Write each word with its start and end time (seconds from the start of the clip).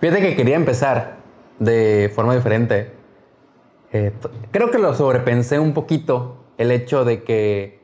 Fíjate 0.00 0.22
que 0.22 0.34
quería 0.34 0.56
empezar 0.56 1.16
de 1.58 2.10
forma 2.14 2.34
diferente. 2.34 2.90
Eh, 3.92 4.12
creo 4.50 4.70
que 4.70 4.78
lo 4.78 4.94
sobrepensé 4.94 5.58
un 5.58 5.74
poquito 5.74 6.46
el 6.56 6.70
hecho 6.70 7.04
de 7.04 7.22
que 7.22 7.80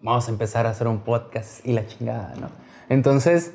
vamos 0.00 0.28
a 0.28 0.30
empezar 0.30 0.66
a 0.66 0.70
hacer 0.70 0.88
un 0.88 1.00
podcast 1.00 1.64
y 1.66 1.74
la 1.74 1.86
chingada, 1.86 2.34
¿no? 2.40 2.48
Entonces 2.88 3.52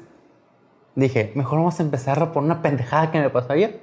dije, 0.93 1.31
mejor 1.33 1.57
vamos 1.57 1.79
a 1.79 1.83
empezar 1.83 2.31
por 2.31 2.43
una 2.43 2.61
pendejada 2.61 3.09
que 3.09 3.19
me 3.19 3.31
pasó 3.31 3.53
ayer. 3.53 3.81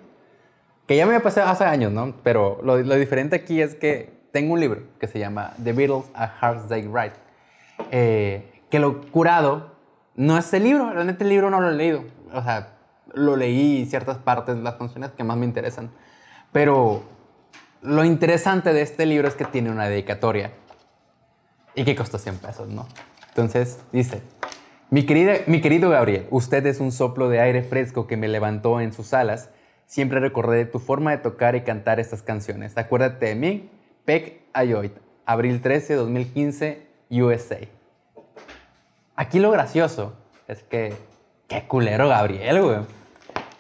Que 0.87 0.97
ya 0.97 1.05
me 1.05 1.19
pasado 1.19 1.49
hace 1.49 1.65
años, 1.65 1.91
¿no? 1.91 2.15
Pero 2.23 2.61
lo, 2.63 2.79
lo, 2.79 2.95
diferente 2.95 3.35
aquí 3.35 3.61
es 3.61 3.75
que 3.75 4.13
tengo 4.31 4.53
un 4.53 4.61
libro 4.61 4.83
que 5.01 5.09
se 5.09 5.19
llama 5.19 5.55
The 5.63 5.73
Beatles 5.73 6.05
A 6.15 6.33
Hard 6.41 6.69
Day 6.69 6.83
Ride. 6.83 7.15
Eh, 7.91 8.63
que 8.71 8.79
lo 8.79 9.01
curado 9.11 9.73
no 10.15 10.39
es 10.39 10.53
el 10.55 10.63
libro, 10.63 10.93
realmente 10.93 11.25
el 11.25 11.31
libro 11.31 11.51
no 11.51 11.61
lo 11.61 11.71
he 11.71 11.75
leído. 11.75 12.05
O 12.33 12.43
sea, 12.43 12.79
lo 13.15 13.37
leí 13.37 13.87
ciertas 13.87 14.19
partes, 14.19 14.57
las 14.59 14.75
canciones 14.75 15.11
que 15.11 15.25
más 15.25 15.37
me 15.37 15.47
interesan. 15.47 15.91
Pero 16.53 17.03
lo 17.83 18.05
interesante 18.05 18.73
de 18.73 18.83
este 18.83 19.07
libro 19.07 19.29
es 19.29 19.35
que 19.35 19.45
tiene 19.45 19.71
una 19.71 19.89
dedicatoria 19.89 20.53
y 21.75 21.85
que 21.85 21.97
costó 21.97 22.19
100 22.19 22.39
pesos, 22.39 22.69
¿no? 22.69 22.87
Entonces 23.29 23.81
dice, 23.93 24.23
mi, 24.91 25.07
querida, 25.07 25.35
mi 25.47 25.61
querido 25.61 25.91
Gabriel, 25.91 26.27
usted 26.31 26.65
es 26.67 26.81
un 26.81 26.93
soplo 26.93 27.29
de 27.29 27.41
aire 27.41 27.63
fresco 27.63 28.07
que 28.07 28.17
me 28.17 28.29
levantó 28.29 28.81
en 28.81 28.93
sus 28.93 29.15
alas. 29.15 29.51
Siempre 29.87 30.21
recordaré 30.21 30.67
tu 30.67 30.79
forma 30.79 31.11
de 31.11 31.19
tocar 31.19 31.57
y 31.57 31.63
cantar 31.63 31.99
estas 31.99 32.23
canciones. 32.23 32.77
Acuérdate 32.77 33.27
de 33.27 33.35
mí, 33.35 33.71
Peck 34.05 34.43
Ayoit, 34.53 34.93
abril 35.25 35.61
13, 35.61 35.95
2015, 35.95 36.87
USA. 37.11 37.59
Aquí 39.17 39.39
lo 39.39 39.51
gracioso 39.51 40.15
es 40.47 40.63
que, 40.63 40.95
qué 41.49 41.67
culero 41.67 42.09
Gabriel, 42.09 42.63
güey. 42.63 43.02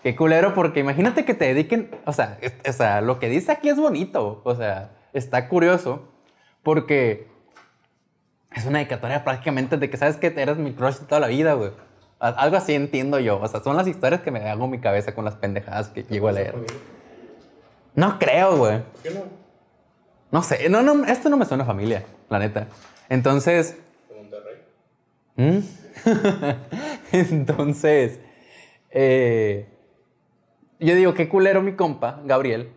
Qué 0.03 0.17
culero, 0.17 0.53
porque 0.55 0.81
imagínate 0.81 1.25
que 1.25 1.35
te 1.35 1.45
dediquen, 1.45 1.91
o 2.05 2.13
sea, 2.13 2.39
o 2.69 2.73
sea, 2.73 3.01
lo 3.01 3.21
que 3.21 3.29
dice 3.29 3.53
aquí 3.53 3.69
es 3.69 3.77
bonito, 3.77 4.41
o 4.45 4.55
sea, 4.55 4.91
está 5.13 5.49
curioso, 5.49 6.09
porque 6.65 7.29
es 8.53 8.67
una 8.67 8.79
dedicatoria 8.79 9.23
prácticamente 9.23 9.77
de 9.77 9.89
que 9.89 9.97
sabes 9.97 10.17
que 10.17 10.27
eres 10.37 10.57
mi 10.57 10.73
crush 10.73 10.97
toda 11.09 11.21
la 11.21 11.29
vida, 11.29 11.55
güey. 11.55 11.71
Algo 12.19 12.57
así 12.57 12.75
entiendo 12.75 13.19
yo, 13.21 13.41
o 13.41 13.49
sea, 13.49 13.61
son 13.61 13.77
las 13.77 13.87
historias 13.87 14.23
que 14.23 14.31
me 14.31 14.49
hago 14.49 14.65
en 14.65 14.71
mi 14.73 14.81
cabeza 14.81 15.15
con 15.15 15.25
las 15.25 15.37
pendejadas 15.37 15.89
que 15.89 16.03
llego 16.05 16.29
a 16.29 16.33
leer. 16.33 16.55
No 17.95 18.19
creo, 18.19 18.57
güey. 18.57 18.79
¿Por 18.81 19.03
qué 19.03 19.11
no? 19.11 19.25
No 20.31 20.43
sé, 20.43 20.69
no, 20.69 20.83
no, 20.83 21.05
esto 21.05 21.29
no 21.29 21.37
me 21.37 21.45
suena 21.45 21.65
a 21.65 21.67
familia, 21.67 22.05
la 22.29 22.39
neta. 22.39 22.67
Entonces... 23.09 23.77
¿Mm? 25.37 25.59
Entonces, 27.13 28.19
eh, 28.91 29.72
yo 30.87 30.95
digo, 30.95 31.15
qué 31.15 31.29
culero 31.29 31.63
mi 31.63 31.75
compa, 31.75 32.21
Gabriel, 32.25 32.73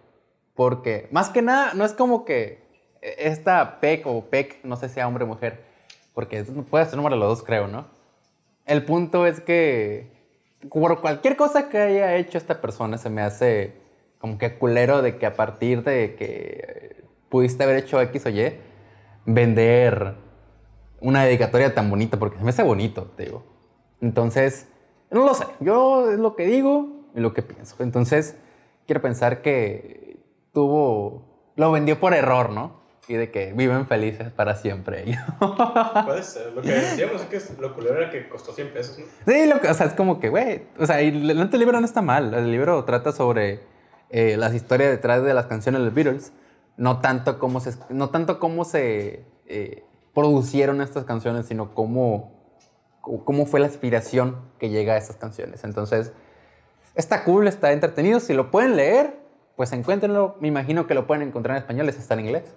porque 0.53 1.07
más 1.11 1.29
que 1.29 1.41
nada, 1.41 1.73
no 1.73 1.85
es 1.85 1.93
como 1.93 2.25
que 2.25 2.63
esta 3.01 3.79
Peck 3.79 4.05
o 4.07 4.25
Peck, 4.25 4.63
no 4.63 4.75
sé 4.75 4.89
si 4.89 4.95
sea 4.95 5.07
hombre 5.07 5.23
o 5.23 5.27
mujer, 5.27 5.63
porque 6.13 6.43
puede 6.43 6.85
ser 6.85 6.95
número 6.95 7.15
de 7.15 7.19
los 7.19 7.29
dos, 7.29 7.43
creo, 7.43 7.67
¿no? 7.67 7.87
El 8.65 8.83
punto 8.85 9.27
es 9.27 9.41
que 9.41 10.11
por 10.69 11.01
cualquier 11.01 11.35
cosa 11.35 11.69
que 11.69 11.77
haya 11.77 12.15
hecho 12.15 12.37
esta 12.37 12.61
persona, 12.61 12.97
se 12.97 13.09
me 13.09 13.21
hace 13.21 13.73
como 14.17 14.37
que 14.37 14.57
culero 14.57 15.01
de 15.01 15.17
que 15.17 15.25
a 15.25 15.35
partir 15.35 15.83
de 15.83 16.15
que 16.15 17.03
pudiste 17.29 17.63
haber 17.63 17.77
hecho 17.77 18.01
X 18.01 18.25
o 18.25 18.29
Y, 18.29 18.57
vender 19.25 20.15
una 21.01 21.25
dedicatoria 21.25 21.73
tan 21.75 21.89
bonita, 21.89 22.17
porque 22.17 22.37
se 22.37 22.43
me 22.43 22.49
hace 22.49 22.63
bonito, 22.63 23.11
te 23.15 23.25
digo. 23.25 23.43
Entonces, 24.01 24.67
no 25.11 25.25
lo 25.25 25.33
sé, 25.33 25.45
yo 25.59 26.11
es 26.11 26.17
lo 26.17 26.35
que 26.35 26.45
digo, 26.45 26.94
en 27.15 27.23
lo 27.23 27.33
que 27.33 27.41
pienso. 27.41 27.75
Entonces, 27.79 28.35
quiero 28.85 29.01
pensar 29.01 29.41
que 29.41 30.19
tuvo, 30.53 31.51
lo 31.55 31.71
vendió 31.71 31.99
por 31.99 32.13
error, 32.13 32.51
¿no? 32.51 32.83
Y 33.07 33.13
de 33.13 33.29
que 33.29 33.53
viven 33.53 33.85
felices 33.85 34.31
para 34.31 34.55
siempre. 34.55 35.05
Puede 36.05 36.23
ser. 36.23 36.53
Lo 36.53 36.61
que 36.61 36.71
decíamos 36.71 37.21
es 37.21 37.27
que 37.27 37.61
lo 37.61 37.73
culero 37.75 37.97
era 37.97 38.09
que 38.09 38.27
costó 38.27 38.51
100 38.51 38.73
pesos, 38.73 38.97
¿no? 38.97 39.05
Sí, 39.31 39.45
lo 39.45 39.57
o 39.57 39.73
sea, 39.73 39.85
es 39.85 39.93
como 39.93 40.19
que, 40.19 40.29
güey, 40.29 40.63
o 40.79 40.85
sea, 40.85 41.01
el, 41.01 41.29
el 41.29 41.59
libro 41.59 41.79
no 41.79 41.85
está 41.85 42.01
mal. 42.01 42.33
El 42.33 42.51
libro 42.51 42.83
trata 42.83 43.11
sobre 43.11 43.61
eh, 44.09 44.37
las 44.37 44.53
historias 44.53 44.89
detrás 44.89 45.23
de 45.23 45.33
las 45.33 45.45
canciones 45.45 45.81
de 45.81 45.85
los 45.85 45.93
Beatles. 45.93 46.33
No 46.77 46.99
tanto 46.99 47.37
cómo 47.37 47.59
se, 47.59 47.73
no 47.89 48.09
tanto 48.09 48.39
cómo 48.39 48.65
se 48.65 49.25
eh, 49.45 49.83
producieron 50.13 50.81
estas 50.81 51.05
canciones, 51.05 51.45
sino 51.45 51.75
cómo, 51.75 52.33
cómo 53.01 53.45
fue 53.45 53.59
la 53.59 53.67
inspiración 53.67 54.37
que 54.57 54.69
llega 54.69 54.93
a 54.93 54.97
estas 54.97 55.17
canciones. 55.17 55.63
Entonces, 55.63 56.11
Está 56.95 57.23
cool, 57.23 57.47
está 57.47 57.71
entretenido. 57.71 58.19
Si 58.19 58.33
lo 58.33 58.51
pueden 58.51 58.75
leer, 58.75 59.19
pues 59.55 59.71
encuéntrenlo. 59.73 60.35
Me 60.39 60.47
imagino 60.47 60.87
que 60.87 60.93
lo 60.93 61.07
pueden 61.07 61.27
encontrar 61.27 61.57
en 61.57 61.61
español, 61.61 61.89
está 61.89 62.13
en 62.13 62.21
inglés. 62.21 62.55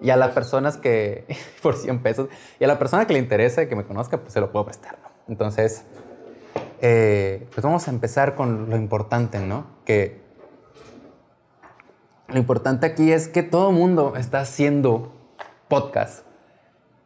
Y 0.00 0.10
a 0.10 0.16
las 0.16 0.32
personas 0.32 0.76
que, 0.76 1.24
por 1.62 1.76
100 1.76 2.02
pesos, 2.02 2.28
y 2.60 2.64
a 2.64 2.66
la 2.66 2.78
persona 2.78 3.06
que 3.06 3.14
le 3.14 3.18
interese, 3.18 3.68
que 3.68 3.76
me 3.76 3.84
conozca, 3.84 4.18
pues 4.18 4.32
se 4.32 4.40
lo 4.40 4.52
puedo 4.52 4.64
prestar, 4.66 4.98
¿no? 5.02 5.10
Entonces, 5.28 5.84
eh, 6.80 7.46
pues 7.52 7.62
vamos 7.62 7.86
a 7.86 7.90
empezar 7.90 8.34
con 8.34 8.68
lo 8.68 8.76
importante, 8.76 9.38
¿no? 9.38 9.66
Que 9.84 10.20
lo 12.28 12.38
importante 12.38 12.86
aquí 12.86 13.12
es 13.12 13.28
que 13.28 13.42
todo 13.42 13.72
mundo 13.72 14.14
está 14.16 14.40
haciendo 14.40 15.12
podcast. 15.68 16.26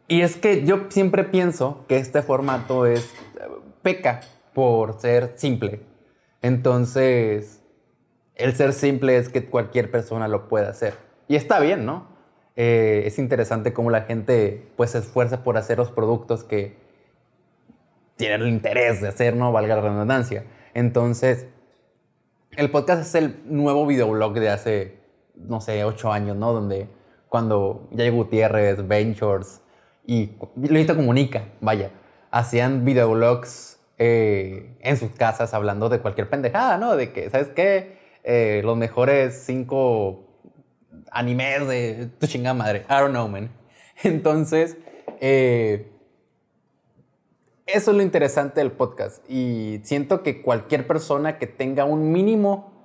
Y 0.07 0.21
es 0.21 0.37
que 0.37 0.63
yo 0.63 0.85
siempre 0.89 1.25
pienso 1.25 1.85
que 1.87 1.97
este 1.97 2.21
formato 2.21 2.85
es 2.85 3.13
peca 3.81 4.21
por 4.53 4.99
ser 4.99 5.33
simple. 5.35 5.81
Entonces, 6.41 7.61
el 8.35 8.53
ser 8.55 8.73
simple 8.73 9.17
es 9.17 9.29
que 9.29 9.45
cualquier 9.45 9.89
persona 9.91 10.27
lo 10.27 10.47
pueda 10.47 10.69
hacer. 10.69 10.95
Y 11.27 11.35
está 11.35 11.59
bien, 11.59 11.85
¿no? 11.85 12.07
Eh, 12.55 13.03
es 13.05 13.19
interesante 13.19 13.73
cómo 13.73 13.91
la 13.91 14.01
gente 14.01 14.71
pues 14.77 14.91
se 14.91 14.99
esfuerza 14.99 15.43
por 15.43 15.57
hacer 15.57 15.77
los 15.77 15.91
productos 15.91 16.43
que 16.43 16.77
tienen 18.15 18.41
el 18.41 18.47
interés 18.47 19.01
de 19.01 19.09
hacer, 19.09 19.35
¿no? 19.35 19.51
Valga 19.51 19.75
la 19.75 19.81
redundancia. 19.81 20.43
Entonces, 20.73 21.47
el 22.55 22.71
podcast 22.71 23.01
es 23.01 23.15
el 23.15 23.41
nuevo 23.45 23.85
videoblog 23.85 24.33
de 24.33 24.49
hace, 24.49 24.97
no 25.35 25.61
sé, 25.61 25.83
ocho 25.83 26.11
años, 26.11 26.35
¿no? 26.35 26.53
Donde 26.53 26.89
cuando 27.29 27.87
Jay 27.95 28.09
Gutiérrez, 28.09 28.87
Ventures 28.87 29.61
y 30.05 30.31
Luisito 30.55 30.95
Comunica, 30.95 31.49
vaya, 31.61 31.91
hacían 32.31 32.85
videoblogs 32.85 33.76
eh, 33.99 34.77
en 34.81 34.97
sus 34.97 35.11
casas 35.11 35.53
hablando 35.53 35.89
de 35.89 35.99
cualquier 35.99 36.29
pendejada, 36.29 36.77
¿no? 36.77 36.95
De 36.95 37.11
que, 37.11 37.29
¿sabes 37.29 37.47
qué? 37.49 37.97
Eh, 38.23 38.61
los 38.63 38.77
mejores 38.77 39.43
cinco 39.45 40.25
animes 41.11 41.67
de 41.67 42.09
tu 42.19 42.27
chingada 42.27 42.53
madre. 42.53 42.85
I 42.89 42.93
don't 42.99 43.11
know, 43.11 43.27
man. 43.27 43.49
Entonces, 44.03 44.77
eh, 45.19 45.91
eso 47.65 47.91
es 47.91 47.97
lo 47.97 48.03
interesante 48.03 48.59
del 48.59 48.71
podcast. 48.71 49.23
Y 49.29 49.81
siento 49.83 50.21
que 50.21 50.41
cualquier 50.41 50.85
persona 50.85 51.39
que 51.39 51.47
tenga 51.47 51.85
un 51.85 52.11
mínimo 52.11 52.75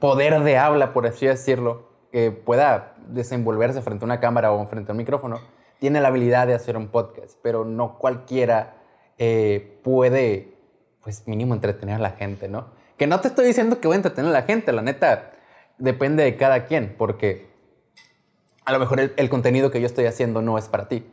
poder 0.00 0.40
de 0.40 0.58
habla, 0.58 0.92
por 0.92 1.06
así 1.06 1.26
decirlo, 1.26 1.88
que 2.10 2.32
pueda 2.32 2.96
desenvolverse 3.06 3.80
frente 3.80 4.04
a 4.04 4.06
una 4.06 4.18
cámara 4.18 4.50
o 4.50 4.66
frente 4.66 4.90
a 4.90 4.92
un 4.92 4.98
micrófono, 4.98 5.40
tiene 5.78 6.00
la 6.00 6.08
habilidad 6.08 6.48
de 6.48 6.54
hacer 6.54 6.76
un 6.76 6.88
podcast, 6.88 7.38
pero 7.42 7.64
no 7.64 7.98
cualquiera 7.98 8.83
eh, 9.18 9.78
puede, 9.82 10.54
pues 11.02 11.26
mínimo, 11.26 11.54
entretener 11.54 11.96
a 11.96 11.98
la 11.98 12.10
gente, 12.10 12.48
¿no? 12.48 12.66
Que 12.96 13.06
no 13.06 13.20
te 13.20 13.28
estoy 13.28 13.46
diciendo 13.46 13.80
que 13.80 13.88
voy 13.88 13.94
a 13.94 13.96
entretener 13.96 14.30
a 14.30 14.32
la 14.32 14.42
gente, 14.42 14.72
la 14.72 14.82
neta, 14.82 15.32
depende 15.78 16.24
de 16.24 16.36
cada 16.36 16.66
quien, 16.66 16.94
porque 16.96 17.46
a 18.64 18.72
lo 18.72 18.78
mejor 18.78 19.12
el, 19.16 19.28
contenido 19.28 19.70
que 19.70 19.80
yo 19.80 19.86
estoy 19.86 20.06
haciendo 20.06 20.42
no 20.42 20.58
es 20.58 20.68
para 20.68 20.88
ti. 20.88 21.06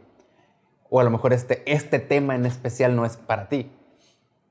O 0.90 1.00
a 1.00 1.04
lo 1.04 1.10
mejor 1.10 1.34
este, 1.34 1.64
este 1.72 2.00
tema 2.00 2.36
en 2.36 2.46
especial 2.46 2.96
no 2.96 3.06
es 3.06 3.18
para 3.18 3.50
ti. 3.50 3.72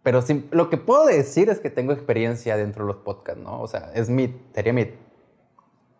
Pero 0.02 0.22
lo 0.50 0.70
que 0.70 0.78
puedo 0.78 1.06
decir 1.06 1.50
es 1.50 1.60
que 1.60 1.70
tengo 1.70 1.92
experiencia 1.92 2.56
dentro 2.56 2.84
de 2.84 2.92
los 2.92 3.02
podcasts, 3.02 3.42
¿no? 3.42 3.60
O 3.60 3.68
sea, 3.68 3.90
es 3.94 4.08
mi, 4.08 4.34
sería 4.54 4.72
mi 4.72 4.90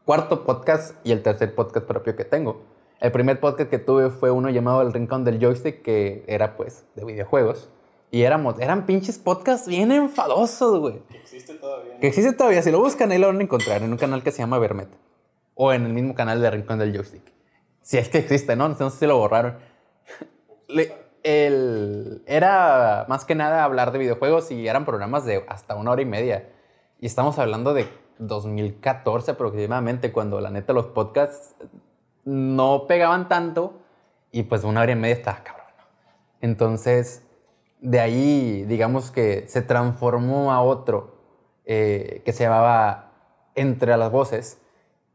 cuarto 0.04 0.44
podcast 0.44 0.94
y 1.04 1.12
el 1.12 1.22
tercer 1.22 1.54
podcast 1.54 1.86
propio 1.86 2.16
que 2.16 2.24
tengo. 2.24 2.62
El 3.00 3.12
primer 3.12 3.40
podcast 3.40 3.70
que 3.70 3.78
tuve 3.78 4.10
fue 4.10 4.30
uno 4.30 4.50
llamado 4.50 4.82
El 4.82 4.92
Rincón 4.92 5.24
del 5.24 5.40
Joystick, 5.40 5.80
que 5.80 6.22
era 6.26 6.54
pues 6.56 6.84
de 6.96 7.04
videojuegos. 7.06 7.70
Y 8.10 8.22
éramos, 8.22 8.60
eran 8.60 8.84
pinches 8.84 9.18
podcasts 9.18 9.66
bien 9.66 9.90
enfadosos, 9.90 10.80
güey. 10.80 11.02
Que 11.08 11.16
existe 11.16 11.54
todavía. 11.54 11.98
Que 11.98 12.08
existe 12.08 12.32
todavía. 12.34 12.60
Si 12.62 12.70
lo 12.70 12.78
buscan, 12.78 13.10
ahí 13.10 13.18
lo 13.18 13.28
van 13.28 13.38
a 13.38 13.42
encontrar 13.42 13.82
en 13.82 13.90
un 13.90 13.96
canal 13.96 14.22
que 14.22 14.32
se 14.32 14.38
llama 14.38 14.58
Vermet. 14.58 14.88
O 15.54 15.72
en 15.72 15.86
el 15.86 15.94
mismo 15.94 16.14
canal 16.14 16.42
de 16.42 16.50
Rincón 16.50 16.78
del 16.78 16.94
Joystick. 16.94 17.22
Si 17.80 17.96
es 17.96 18.10
que 18.10 18.18
existe, 18.18 18.54
¿no? 18.54 18.68
No 18.68 18.90
sé 18.90 18.98
si 18.98 19.06
lo 19.06 19.16
borraron. 19.16 19.56
el, 21.22 22.22
era 22.26 23.06
más 23.08 23.24
que 23.24 23.34
nada 23.34 23.64
hablar 23.64 23.92
de 23.92 23.98
videojuegos 23.98 24.50
y 24.50 24.68
eran 24.68 24.84
programas 24.84 25.24
de 25.24 25.42
hasta 25.48 25.74
una 25.74 25.92
hora 25.92 26.02
y 26.02 26.06
media. 26.06 26.50
Y 27.00 27.06
estamos 27.06 27.38
hablando 27.38 27.72
de 27.72 27.88
2014 28.18 29.30
aproximadamente, 29.30 30.12
cuando 30.12 30.38
la 30.42 30.50
neta 30.50 30.74
los 30.74 30.86
podcasts 30.86 31.54
no 32.30 32.86
pegaban 32.86 33.28
tanto 33.28 33.80
y 34.30 34.44
pues 34.44 34.62
una 34.62 34.82
hora 34.82 34.92
y 34.92 34.96
media 34.96 35.16
estaba 35.16 35.42
cabrón. 35.42 35.66
Entonces, 36.40 37.26
de 37.80 37.98
ahí, 37.98 38.64
digamos 38.68 39.10
que 39.10 39.48
se 39.48 39.62
transformó 39.62 40.52
a 40.52 40.62
otro 40.62 41.18
eh, 41.64 42.22
que 42.24 42.32
se 42.32 42.44
llamaba 42.44 43.12
Entre 43.56 43.96
las 43.96 44.12
Voces, 44.12 44.60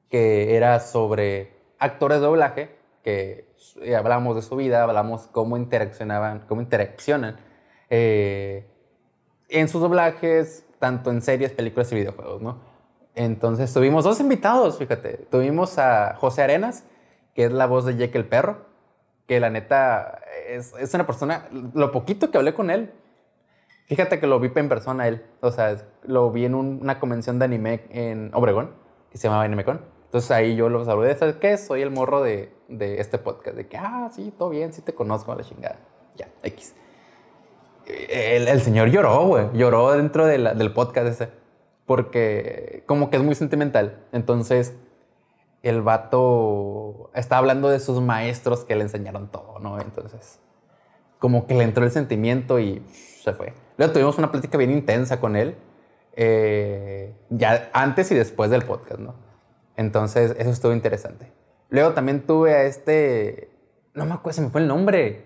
que 0.09 0.57
era 0.57 0.81
sobre 0.81 1.53
actores 1.79 2.19
de 2.19 2.25
doblaje, 2.25 2.75
que 3.01 3.47
eh, 3.81 3.95
hablamos 3.95 4.35
de 4.35 4.41
su 4.41 4.57
vida, 4.57 4.83
hablamos 4.83 5.27
cómo 5.31 5.55
interaccionaban, 5.55 6.41
cómo 6.47 6.61
interaccionan 6.61 7.37
eh, 7.89 8.67
en 9.47 9.69
sus 9.69 9.81
doblajes, 9.81 10.65
tanto 10.79 11.11
en 11.11 11.21
series, 11.21 11.53
películas 11.53 11.89
y 11.93 11.95
videojuegos, 11.95 12.41
¿no? 12.41 12.59
Entonces 13.13 13.73
tuvimos 13.73 14.03
dos 14.03 14.19
invitados, 14.19 14.77
fíjate. 14.77 15.27
Tuvimos 15.31 15.79
a 15.79 16.15
José 16.15 16.43
Arenas, 16.43 16.83
que 17.35 17.43
es 17.45 17.51
la 17.51 17.67
voz 17.67 17.85
de 17.85 17.95
Jake 17.97 18.17
el 18.17 18.25
Perro, 18.25 18.65
que 19.27 19.39
la 19.39 19.49
neta 19.51 20.21
es, 20.47 20.73
es 20.79 20.93
una 20.93 21.05
persona, 21.05 21.47
lo 21.73 21.91
poquito 21.91 22.31
que 22.31 22.37
hablé 22.37 22.53
con 22.53 22.69
él, 22.71 22.91
fíjate 23.87 24.19
que 24.19 24.25
lo 24.27 24.39
vi 24.39 24.51
en 24.55 24.69
persona 24.69 25.07
él, 25.07 25.23
o 25.41 25.51
sea, 25.51 25.75
lo 26.03 26.31
vi 26.31 26.45
en 26.45 26.55
un- 26.55 26.79
una 26.81 26.99
convención 26.99 27.37
de 27.37 27.45
anime 27.45 27.83
en 27.89 28.31
Obregón, 28.33 28.71
que 29.11 29.17
se 29.17 29.27
llamaba 29.27 29.43
AnimeCon. 29.43 29.81
Entonces 30.05 30.31
ahí 30.31 30.55
yo 30.55 30.69
lo 30.69 30.85
saludé, 30.85 31.15
¿sabes 31.15 31.35
qué? 31.35 31.57
Soy 31.57 31.81
el 31.81 31.91
morro 31.91 32.21
de, 32.21 32.51
de 32.69 33.01
este 33.01 33.17
podcast, 33.17 33.57
de 33.57 33.67
que, 33.67 33.77
ah, 33.77 34.09
sí, 34.13 34.33
todo 34.37 34.49
bien, 34.49 34.71
sí 34.71 34.81
te 34.81 34.93
conozco 34.93 35.31
a 35.31 35.35
la 35.35 35.43
chingada. 35.43 35.77
Ya, 36.15 36.29
X. 36.43 36.73
El, 37.85 38.47
el 38.47 38.61
señor 38.61 38.89
lloró, 38.89 39.25
güey, 39.27 39.45
lloró 39.53 39.91
dentro 39.91 40.25
de 40.25 40.37
la- 40.37 40.53
del 40.53 40.71
podcast 40.73 41.07
ese, 41.07 41.29
porque 41.85 42.83
como 42.87 43.09
que 43.09 43.17
es 43.17 43.23
muy 43.23 43.35
sentimental. 43.35 44.03
Entonces 44.11 44.75
el 45.69 45.81
vato 45.81 47.09
está 47.13 47.37
hablando 47.37 47.69
de 47.69 47.79
sus 47.79 48.01
maestros 48.01 48.63
que 48.65 48.75
le 48.75 48.83
enseñaron 48.83 49.29
todo, 49.29 49.59
¿no? 49.59 49.79
Entonces, 49.79 50.39
como 51.19 51.47
que 51.47 51.55
le 51.55 51.63
entró 51.63 51.83
el 51.83 51.91
sentimiento 51.91 52.59
y 52.59 52.85
se 52.89 53.33
fue. 53.33 53.53
Luego 53.77 53.93
tuvimos 53.93 54.17
una 54.17 54.31
plática 54.31 54.57
bien 54.57 54.71
intensa 54.71 55.19
con 55.19 55.35
él, 55.35 55.55
eh, 56.15 57.15
ya 57.29 57.69
antes 57.73 58.11
y 58.11 58.15
después 58.15 58.49
del 58.51 58.63
podcast, 58.63 58.99
¿no? 58.99 59.15
Entonces, 59.75 60.35
eso 60.37 60.49
estuvo 60.51 60.71
interesante. 60.71 61.31
Luego 61.69 61.93
también 61.93 62.25
tuve 62.25 62.53
a 62.53 62.63
este, 62.63 63.49
no 63.93 64.05
me 64.05 64.13
acuerdo, 64.13 64.35
se 64.35 64.41
me 64.43 64.49
fue 64.49 64.61
el 64.61 64.67
nombre. 64.67 65.25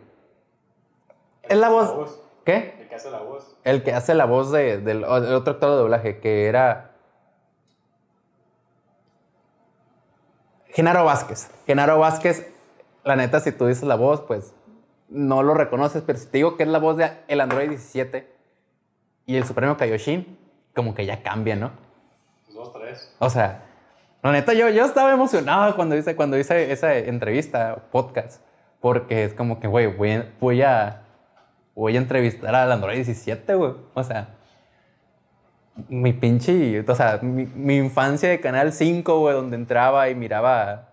Es 1.43 1.57
la 1.57 1.69
voz, 1.69 2.21
¿qué? 2.45 2.75
El 2.79 2.87
que 2.87 2.95
hace 2.95 3.11
la 3.11 3.19
voz. 3.19 3.57
El 3.63 3.83
que 3.83 3.93
hace 3.93 4.13
la 4.15 4.25
voz 4.25 4.51
de- 4.51 4.77
del, 4.77 5.01
del 5.01 5.03
otro 5.05 5.53
actor 5.53 5.71
de 5.71 5.75
doblaje, 5.75 6.19
que 6.19 6.45
era 6.47 6.88
Genaro 10.79 11.03
Vázquez. 11.03 11.51
Genaro 11.67 11.99
Vázquez, 11.99 12.47
la 13.03 13.17
neta, 13.17 13.41
si 13.41 13.51
tú 13.51 13.67
dices 13.67 13.83
la 13.83 13.95
voz, 13.95 14.21
pues 14.21 14.53
no 15.09 15.43
lo 15.43 15.53
reconoces, 15.53 16.03
pero 16.07 16.17
si 16.17 16.27
te 16.27 16.37
digo 16.37 16.55
que 16.55 16.63
es 16.63 16.69
la 16.69 16.79
voz 16.79 16.95
de 16.95 17.11
el 17.27 17.41
Android 17.41 17.67
17 17.67 18.33
y 19.25 19.35
el 19.35 19.43
Supremo 19.43 19.75
Kaioshin, 19.75 20.37
como 20.73 20.95
que 20.95 21.05
ya 21.05 21.21
cambia, 21.21 21.57
¿no? 21.57 21.71
Pues 22.45 22.55
Dos, 22.55 22.71
tres. 22.71 23.13
O 23.19 23.29
sea, 23.29 23.65
la 24.23 24.31
neta, 24.31 24.53
yo, 24.53 24.69
yo 24.69 24.85
estaba 24.85 25.11
emocionado 25.11 25.75
cuando 25.75 25.97
hice, 25.97 26.15
cuando 26.15 26.37
hice 26.37 26.71
esa 26.71 26.95
entrevista, 26.95 27.89
podcast, 27.91 28.41
porque 28.79 29.25
es 29.25 29.33
como 29.33 29.59
que, 29.59 29.67
güey, 29.67 29.87
voy, 29.87 30.23
voy 30.39 30.61
a, 30.61 31.01
voy 31.75 31.97
a 31.97 31.99
entrevistar 31.99 32.55
al 32.55 32.71
Android 32.71 32.95
17, 32.95 33.53
güey. 33.55 33.73
O 33.95 34.03
sea, 34.05 34.29
mi 35.87 36.13
pinche, 36.13 36.83
o 36.87 36.95
sea, 36.95 37.19
mi, 37.21 37.45
mi 37.45 37.77
infancia 37.77 38.29
de 38.29 38.39
Canal 38.39 38.73
5, 38.73 39.19
güey, 39.19 39.35
donde 39.35 39.55
entraba 39.55 40.09
y 40.09 40.15
miraba... 40.15 40.89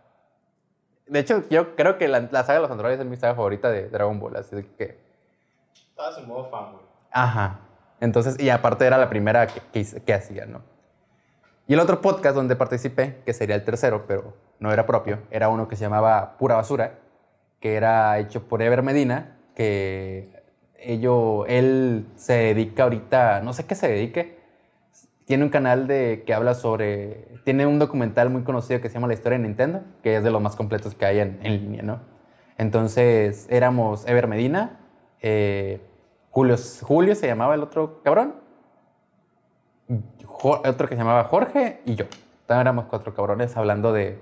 De 1.07 1.21
hecho, 1.21 1.45
yo 1.51 1.77
creo 1.77 1.99
que 1.99 2.09
la, 2.09 2.21
la 2.31 2.43
saga 2.43 2.55
de 2.55 2.61
los 2.61 2.71
androides 2.71 3.01
es 3.01 3.07
mi 3.07 3.17
saga 3.17 3.35
favorita 3.35 3.71
de 3.71 3.89
Dragon 3.89 4.19
Ball, 4.19 4.37
así 4.37 4.57
que... 4.77 4.99
Estabas 5.91 6.19
en 6.19 6.27
modo 6.27 6.51
fan, 6.51 6.73
güey. 6.73 6.85
Ajá. 7.13 7.61
Entonces, 8.01 8.39
y 8.39 8.51
aparte 8.51 8.87
era 8.87 8.99
la 8.99 9.09
primera 9.09 9.47
que, 9.47 9.61
que, 9.73 10.01
que 10.03 10.15
hacía, 10.15 10.47
¿no? 10.47 10.63
Y 11.69 11.75
el 11.75 11.81
otro 11.81 12.01
podcast 12.01 12.37
donde 12.37 12.55
participé, 12.55 13.23
que 13.25 13.33
sería 13.33 13.57
el 13.57 13.65
tercero, 13.65 14.05
pero 14.07 14.35
no 14.61 14.73
era 14.73 14.87
propio, 14.87 15.21
era 15.31 15.49
uno 15.49 15.67
que 15.69 15.77
se 15.77 15.83
llamaba 15.83 16.37
Pura 16.39 16.57
Basura, 16.57 16.99
que 17.61 17.75
era 17.75 18.19
hecho 18.19 18.47
por 18.47 18.63
Ever 18.63 18.83
Medina, 18.83 19.37
que 19.55 20.31
ello, 20.79 21.47
él 21.47 22.07
se 22.17 22.35
dedica 22.35 22.85
ahorita, 22.85 23.41
no 23.41 23.53
sé 23.53 23.67
qué 23.67 23.75
se 23.75 23.89
dedique, 23.89 24.36
tiene 25.27 25.45
un 25.45 25.51
canal 25.51 25.87
de, 25.87 26.25
que 26.27 26.33
habla 26.33 26.55
sobre, 26.55 27.29
tiene 27.45 27.67
un 27.67 27.79
documental 27.79 28.31
muy 28.31 28.43
conocido 28.43 28.81
que 28.81 28.89
se 28.89 28.95
llama 28.95 29.09
La 29.09 29.15
historia 29.15 29.39
de 29.39 29.45
Nintendo, 29.45 29.83
que 30.03 30.17
es 30.17 30.25
de 30.25 30.31
los 30.31 30.41
más 30.41 30.57
completos 30.57 30.95
que 30.95 31.05
hay 31.05 31.19
en, 31.19 31.39
línea, 31.43 31.83
¿no? 31.83 32.01
Entonces 32.57 33.47
éramos 33.51 34.07
Ever 34.09 34.29
Medina, 34.29 34.79
eh, 35.21 35.81
Julio, 36.31 36.57
Julio 36.83 37.15
se 37.15 37.27
llamaba 37.27 37.55
el 37.55 37.63
otro 37.63 38.01
cabrón, 38.03 38.37
otro 40.41 40.89
que 40.89 40.95
se 40.95 41.01
llamaba 41.01 41.25
Jorge 41.25 41.81
y 41.85 41.95
yo. 41.95 42.07
También 42.47 42.63
éramos 42.63 42.87
cuatro 42.87 43.15
cabrones 43.15 43.57
hablando 43.57 43.93
de 43.93 44.21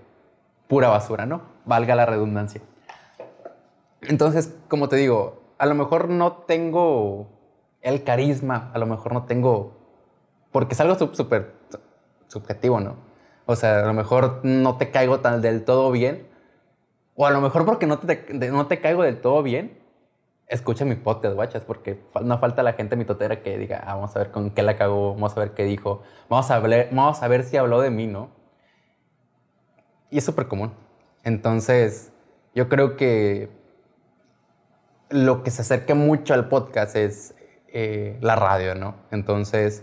pura 0.68 0.88
basura, 0.88 1.26
¿no? 1.26 1.42
Valga 1.64 1.94
la 1.94 2.06
redundancia. 2.06 2.60
Entonces, 4.02 4.56
como 4.68 4.88
te 4.88 4.96
digo, 4.96 5.42
a 5.58 5.66
lo 5.66 5.74
mejor 5.74 6.08
no 6.08 6.32
tengo 6.32 7.28
el 7.82 8.02
carisma, 8.04 8.70
a 8.72 8.78
lo 8.78 8.86
mejor 8.86 9.12
no 9.12 9.24
tengo, 9.24 9.72
porque 10.54 10.74
es 10.74 10.80
algo 10.80 10.94
súper 11.12 11.52
subjetivo, 12.28 12.78
¿no? 12.78 12.94
O 13.44 13.56
sea, 13.56 13.80
a 13.80 13.86
lo 13.86 13.92
mejor 13.92 14.38
no 14.44 14.76
te 14.76 14.92
caigo 14.92 15.18
tan 15.18 15.42
del 15.42 15.64
todo 15.64 15.90
bien, 15.90 16.28
o 17.16 17.26
a 17.26 17.32
lo 17.32 17.40
mejor 17.40 17.64
porque 17.64 17.88
no 17.88 17.98
te, 17.98 18.32
no 18.52 18.68
te 18.68 18.80
caigo 18.80 19.02
del 19.02 19.20
todo 19.20 19.42
bien, 19.42 19.76
escucha 20.46 20.84
mi 20.84 20.94
podcast, 20.94 21.34
guachas, 21.34 21.64
porque 21.64 22.04
no 22.22 22.38
falta 22.38 22.62
la 22.62 22.74
gente 22.74 22.94
mitotera 22.94 23.42
que 23.42 23.58
diga, 23.58 23.82
ah, 23.84 23.96
vamos 23.96 24.14
a 24.14 24.20
ver 24.20 24.30
con 24.30 24.50
qué 24.50 24.62
la 24.62 24.76
cagó, 24.76 25.14
vamos 25.14 25.36
a 25.36 25.40
ver 25.40 25.54
qué 25.54 25.64
dijo, 25.64 26.02
vamos 26.28 26.48
a, 26.52 26.54
hablar, 26.54 26.86
vamos 26.92 27.20
a 27.20 27.26
ver 27.26 27.42
si 27.42 27.56
habló 27.56 27.80
de 27.80 27.90
mí, 27.90 28.06
¿no? 28.06 28.30
Y 30.08 30.18
es 30.18 30.24
súper 30.24 30.46
común. 30.46 30.72
Entonces, 31.24 32.12
yo 32.54 32.68
creo 32.68 32.96
que 32.96 33.48
lo 35.10 35.42
que 35.42 35.50
se 35.50 35.62
acerca 35.62 35.96
mucho 35.96 36.32
al 36.32 36.48
podcast 36.48 36.94
es 36.94 37.34
eh, 37.72 38.18
la 38.20 38.36
radio, 38.36 38.76
¿no? 38.76 38.94
Entonces, 39.10 39.82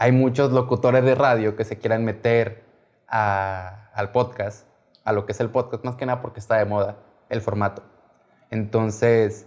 hay 0.00 0.12
muchos 0.12 0.50
locutores 0.50 1.04
de 1.04 1.14
radio 1.14 1.56
que 1.56 1.64
se 1.64 1.78
quieran 1.78 2.06
meter 2.06 2.64
al 3.06 4.12
podcast, 4.12 4.66
a 5.04 5.12
lo 5.12 5.26
que 5.26 5.32
es 5.32 5.40
el 5.40 5.50
podcast, 5.50 5.84
más 5.84 5.96
que 5.96 6.06
nada 6.06 6.22
porque 6.22 6.40
está 6.40 6.56
de 6.56 6.64
moda 6.64 6.96
el 7.28 7.42
formato. 7.42 7.82
Entonces, 8.50 9.46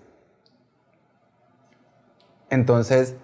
entonces 2.52 3.16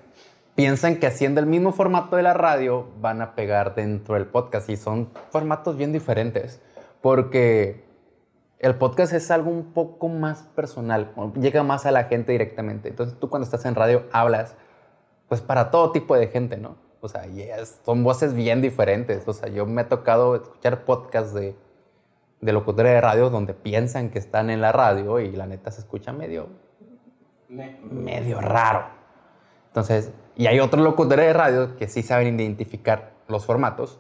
piensan 0.56 0.96
que 0.96 1.06
haciendo 1.06 1.40
el 1.40 1.46
mismo 1.46 1.72
formato 1.72 2.16
de 2.16 2.24
la 2.24 2.34
radio 2.34 2.90
van 3.00 3.22
a 3.22 3.36
pegar 3.36 3.76
dentro 3.76 4.16
del 4.16 4.26
podcast 4.26 4.68
y 4.68 4.76
son 4.76 5.12
formatos 5.30 5.78
bien 5.78 5.94
diferentes 5.94 6.64
porque 7.00 7.86
el 8.58 8.74
podcast 8.74 9.14
es 9.14 9.30
algo 9.30 9.52
un 9.52 9.72
poco 9.72 10.10
más 10.10 10.42
personal, 10.56 11.14
llega 11.40 11.62
más 11.62 11.86
a 11.86 11.92
la 11.92 12.06
gente 12.06 12.32
directamente. 12.32 12.90
Entonces 12.90 13.20
tú 13.20 13.30
cuando 13.30 13.46
estás 13.46 13.66
en 13.66 13.76
radio 13.76 14.08
hablas 14.12 14.56
pues 15.28 15.42
para 15.42 15.70
todo 15.70 15.92
tipo 15.92 16.16
de 16.16 16.26
gente, 16.26 16.58
¿no? 16.58 16.89
O 17.02 17.08
sea, 17.08 17.28
y 17.28 17.42
es- 17.42 17.80
son 17.86 18.04
voces 18.04 18.34
bien 18.34 18.62
diferentes. 18.62 19.28
O 19.28 19.34
sea, 19.34 19.50
yo 19.50 19.66
me 19.66 19.82
ha 19.82 19.90
tocado 19.90 20.36
escuchar 20.36 20.84
podcasts 20.86 21.34
de, 21.34 21.56
de 22.42 22.54
locutores 22.54 22.92
de 22.94 23.02
radio 23.02 23.30
donde 23.30 23.54
piensan 23.54 24.10
que 24.10 24.20
están 24.20 24.50
en 24.50 24.62
la 24.62 24.72
radio 24.72 25.20
y 25.20 25.32
la 25.32 25.46
neta 25.46 25.72
se 25.72 25.82
escucha 25.82 26.12
medio, 26.14 26.48
Ne. 27.48 27.80
medio 27.90 28.40
raro. 28.42 28.86
Entonces, 29.68 30.12
y 30.36 30.48
hay 30.48 30.60
otros 30.60 30.84
locutores 30.84 31.26
de 31.28 31.34
radio 31.34 31.78
que 31.78 31.88
sí 31.88 32.02
saben 32.04 32.40
identificar 32.40 33.12
los 33.28 33.46
formatos 33.46 34.00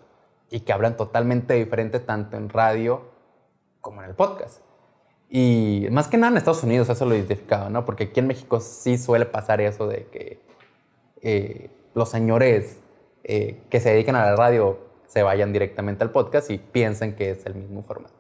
y 0.49 0.61
que 0.61 0.73
hablan 0.73 0.97
totalmente 0.97 1.53
diferente 1.53 1.99
tanto 1.99 2.37
en 2.37 2.49
radio 2.49 3.03
como 3.81 4.01
en 4.03 4.09
el 4.09 4.15
podcast. 4.15 4.61
Y 5.29 5.87
más 5.91 6.07
que 6.07 6.17
nada 6.17 6.31
en 6.31 6.37
Estados 6.37 6.63
Unidos 6.63 6.89
eso 6.89 7.05
lo 7.05 7.13
he 7.13 7.17
identificado, 7.17 7.69
¿no? 7.69 7.85
Porque 7.85 8.05
aquí 8.05 8.19
en 8.19 8.27
México 8.27 8.59
sí 8.59 8.97
suele 8.97 9.25
pasar 9.25 9.61
eso 9.61 9.87
de 9.87 10.07
que 10.07 10.41
eh, 11.21 11.69
los 11.93 12.09
señores 12.09 12.79
eh, 13.23 13.61
que 13.69 13.79
se 13.79 13.91
dedican 13.91 14.15
a 14.15 14.25
la 14.25 14.35
radio 14.35 14.79
se 15.07 15.23
vayan 15.23 15.51
directamente 15.51 16.03
al 16.03 16.11
podcast 16.11 16.49
y 16.51 16.59
piensen 16.59 17.15
que 17.15 17.31
es 17.31 17.45
el 17.45 17.55
mismo 17.55 17.81
formato. 17.81 18.13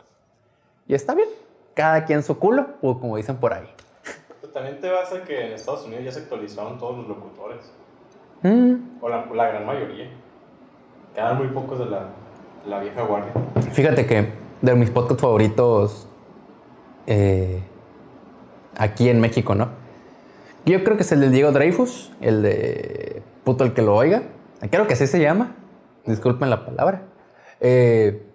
Y 0.87 0.95
está 0.95 1.13
bien, 1.13 1.29
cada 1.75 2.05
quien 2.05 2.23
su 2.23 2.39
culo, 2.39 2.67
o 2.81 2.99
como 2.99 3.17
dicen 3.17 3.37
por 3.37 3.53
ahí. 3.53 3.69
También 4.53 4.79
te 4.81 4.89
vas 4.89 5.13
a 5.13 5.23
que 5.23 5.45
en 5.45 5.53
Estados 5.53 5.85
Unidos 5.85 6.05
ya 6.05 6.11
se 6.11 6.19
actualizaron 6.21 6.79
todos 6.79 6.97
los 6.97 7.07
locutores. 7.07 7.71
Mm, 8.41 8.97
O 9.01 9.07
la, 9.09 9.25
la 9.27 9.47
gran 9.49 9.65
mayoría. 9.65 10.09
Quedan 11.13 11.37
muy 11.37 11.47
pocos 11.49 11.77
de 11.77 11.85
la, 11.85 11.99
de 12.63 12.69
la 12.69 12.79
vieja 12.79 13.03
guardia. 13.03 13.31
Fíjate 13.71 14.07
que 14.07 14.29
de 14.61 14.75
mis 14.75 14.89
podcasts 14.89 15.21
favoritos 15.21 16.07
eh, 17.05 17.61
aquí 18.75 19.09
en 19.09 19.21
México, 19.21 19.53
¿no? 19.53 19.69
Yo 20.65 20.83
creo 20.83 20.97
que 20.97 21.03
es 21.03 21.11
el 21.11 21.21
de 21.21 21.29
Diego 21.29 21.51
Dreyfus, 21.51 22.11
el 22.21 22.41
de 22.41 23.21
Puto 23.43 23.63
el 23.63 23.73
que 23.73 23.81
lo 23.81 23.95
oiga. 23.95 24.23
Creo 24.67 24.87
que 24.87 24.93
así 24.93 25.07
se 25.07 25.19
llama. 25.19 25.55
Disculpen 26.05 26.49
la 26.49 26.65
palabra. 26.65 27.03
Eh, 27.59 28.25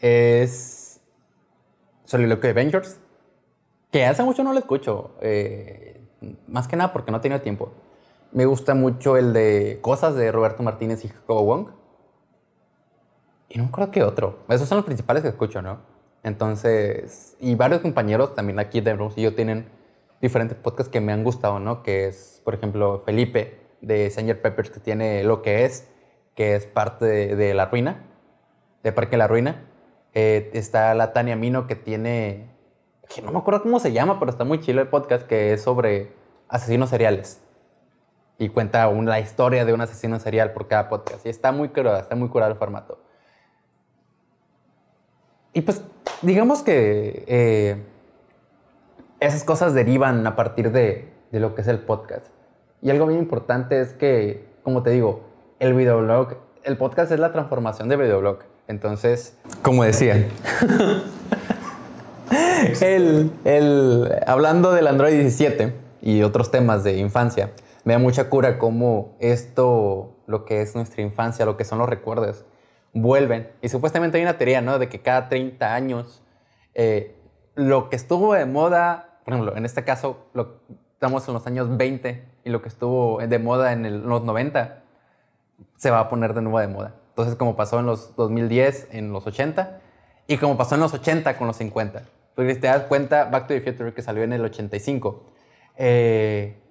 es 0.00 1.00
Soliloquio 2.04 2.50
Avengers, 2.50 2.98
que 3.90 4.04
hace 4.04 4.22
mucho 4.22 4.44
no 4.44 4.52
lo 4.52 4.58
escucho. 4.58 5.12
eh, 5.20 6.00
más 6.46 6.68
que 6.68 6.76
nada 6.76 6.92
porque 6.92 7.10
no 7.10 7.20
he 7.22 7.38
tiempo. 7.40 7.72
Me 8.32 8.46
gusta 8.46 8.74
mucho 8.74 9.16
el 9.16 9.32
de 9.32 9.78
Cosas 9.82 10.14
de 10.14 10.32
Roberto 10.32 10.62
Martínez 10.62 11.04
y 11.04 11.08
Jacobo 11.08 11.42
Wong. 11.44 11.68
Y 13.48 13.58
no 13.58 13.64
acuerdo 13.64 13.90
qué 13.90 14.02
otro. 14.02 14.38
Esos 14.48 14.68
son 14.68 14.76
los 14.76 14.84
principales 14.84 15.22
que 15.22 15.28
escucho, 15.28 15.60
¿no? 15.60 15.80
Entonces, 16.22 17.36
y 17.40 17.54
varios 17.54 17.80
compañeros 17.80 18.34
también 18.34 18.58
aquí 18.58 18.80
de 18.80 18.92
Hermosillo 18.92 19.34
tienen 19.34 19.68
diferentes 20.20 20.56
podcasts 20.56 20.90
que 20.90 21.00
me 21.00 21.12
han 21.12 21.24
gustado, 21.24 21.58
¿no? 21.58 21.82
Que 21.82 22.06
es, 22.06 22.40
por 22.44 22.54
ejemplo, 22.54 23.02
Felipe 23.04 23.61
de 23.82 24.08
Señor 24.10 24.38
Peppers, 24.38 24.70
que 24.70 24.80
tiene 24.80 25.22
Lo 25.24 25.42
que 25.42 25.64
es, 25.66 25.88
que 26.34 26.54
es 26.56 26.66
parte 26.66 27.04
de, 27.04 27.52
La 27.54 27.66
Ruina, 27.66 28.02
de 28.82 28.92
Parque 28.92 29.16
La 29.18 29.28
Ruina. 29.28 29.64
Eh, 30.14 30.50
está 30.54 30.94
la 30.94 31.12
Tania 31.12 31.36
Mino, 31.36 31.66
que 31.66 31.76
tiene, 31.76 32.48
que 33.14 33.20
no 33.22 33.32
me 33.32 33.38
acuerdo 33.38 33.62
cómo 33.62 33.78
se 33.80 33.92
llama, 33.92 34.18
pero 34.18 34.30
está 34.30 34.44
muy 34.44 34.60
chido 34.60 34.80
el 34.80 34.88
podcast, 34.88 35.26
que 35.26 35.52
es 35.52 35.62
sobre 35.62 36.12
asesinos 36.48 36.88
seriales. 36.90 37.40
Y 38.38 38.48
cuenta 38.48 38.88
un- 38.88 39.06
la 39.06 39.20
historia 39.20 39.64
de 39.64 39.72
un 39.72 39.80
asesino 39.80 40.18
serial 40.18 40.52
por 40.52 40.68
cada 40.68 40.88
podcast. 40.88 41.26
Y 41.26 41.28
está 41.28 41.52
muy 41.52 41.68
curado, 41.68 41.98
está 41.98 42.14
muy 42.16 42.28
curado 42.28 42.50
el 42.52 42.58
formato. 42.58 42.98
Y 45.52 45.60
pues, 45.62 45.82
digamos 46.22 46.62
que 46.62 47.24
eh, 47.26 47.82
esas 49.20 49.44
cosas 49.44 49.74
derivan 49.74 50.26
a 50.26 50.34
partir 50.34 50.72
de, 50.72 51.12
de 51.30 51.40
lo 51.40 51.54
que 51.54 51.60
es 51.60 51.68
el 51.68 51.80
podcast. 51.80 52.26
Y 52.82 52.90
algo 52.90 53.06
bien 53.06 53.20
importante 53.20 53.80
es 53.80 53.92
que, 53.92 54.44
como 54.64 54.82
te 54.82 54.90
digo, 54.90 55.22
el 55.60 55.72
videoblog, 55.74 56.34
el 56.64 56.76
podcast 56.76 57.12
es 57.12 57.20
la 57.20 57.32
transformación 57.32 57.88
de 57.88 57.96
videoblog. 57.96 58.40
Entonces, 58.68 59.36
como 59.62 59.84
decía, 59.84 60.16
el, 62.80 63.30
el- 63.44 64.12
hablando 64.26 64.72
del 64.72 64.86
Android 64.86 65.12
17 65.14 65.72
y 66.00 66.22
otros 66.22 66.50
temas 66.50 66.84
de 66.84 66.96
infancia, 66.98 67.52
me 67.84 67.92
da 67.94 67.98
mucha 67.98 68.28
cura 68.28 68.58
cómo 68.58 69.16
esto, 69.20 70.16
lo 70.26 70.44
que 70.44 70.62
es 70.62 70.74
nuestra 70.74 71.02
infancia, 71.02 71.44
lo 71.44 71.56
que 71.56 71.64
son 71.64 71.78
los 71.78 71.88
recuerdos, 71.88 72.44
vuelven. 72.92 73.50
Y 73.60 73.68
supuestamente 73.68 74.18
hay 74.18 74.22
una 74.24 74.38
teoría, 74.38 74.60
¿no? 74.60 74.78
De 74.78 74.88
que 74.88 75.00
cada 75.00 75.28
30 75.28 75.74
años, 75.74 76.22
eh, 76.74 77.16
lo 77.54 77.90
que 77.90 77.96
estuvo 77.96 78.34
de 78.34 78.46
moda, 78.46 79.18
por 79.24 79.34
ejemplo, 79.34 79.56
en 79.56 79.64
este 79.64 79.84
caso, 79.84 80.26
lo, 80.34 80.60
estamos 81.02 81.26
en 81.26 81.34
los 81.34 81.44
años 81.48 81.76
20 81.76 82.24
y 82.44 82.50
lo 82.50 82.62
que 82.62 82.68
estuvo 82.68 83.18
de 83.18 83.38
moda 83.40 83.72
en 83.72 83.84
el- 83.86 84.02
los 84.02 84.22
90, 84.22 84.84
se 85.76 85.90
va 85.90 85.98
a 85.98 86.08
poner 86.08 86.32
de 86.32 86.42
nuevo 86.42 86.60
de 86.60 86.68
moda. 86.68 86.94
Entonces, 87.08 87.34
como 87.34 87.56
pasó 87.56 87.80
en 87.80 87.86
los 87.86 88.14
2010, 88.14 88.86
en 88.92 89.12
los 89.12 89.26
80, 89.26 89.80
y 90.28 90.36
como 90.36 90.56
pasó 90.56 90.76
en 90.76 90.80
los 90.80 90.94
80 90.94 91.36
con 91.36 91.48
los 91.48 91.56
50. 91.56 92.04
Porque 92.36 92.54
si 92.54 92.60
te 92.60 92.68
das 92.68 92.84
cuenta, 92.84 93.24
Back 93.24 93.48
to 93.48 93.54
the 93.54 93.60
Future, 93.60 93.92
que 93.92 94.00
salió 94.00 94.22
en 94.22 94.32
el 94.32 94.44
85, 94.44 95.24
eh, 95.76 96.62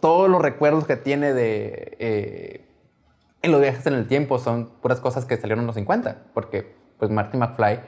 todos 0.00 0.28
los 0.28 0.42
recuerdos 0.42 0.84
que 0.88 0.96
tiene 0.96 1.32
de 1.32 1.96
eh, 2.00 2.66
en 3.42 3.52
los 3.52 3.60
viajes 3.60 3.86
en 3.86 3.94
el 3.94 4.08
tiempo 4.08 4.40
son 4.40 4.70
puras 4.82 4.98
cosas 4.98 5.24
que 5.24 5.36
salieron 5.36 5.60
en 5.60 5.66
los 5.68 5.76
50, 5.76 6.24
porque 6.34 6.74
pues 6.98 7.12
Marty 7.12 7.38
McFly 7.38 7.78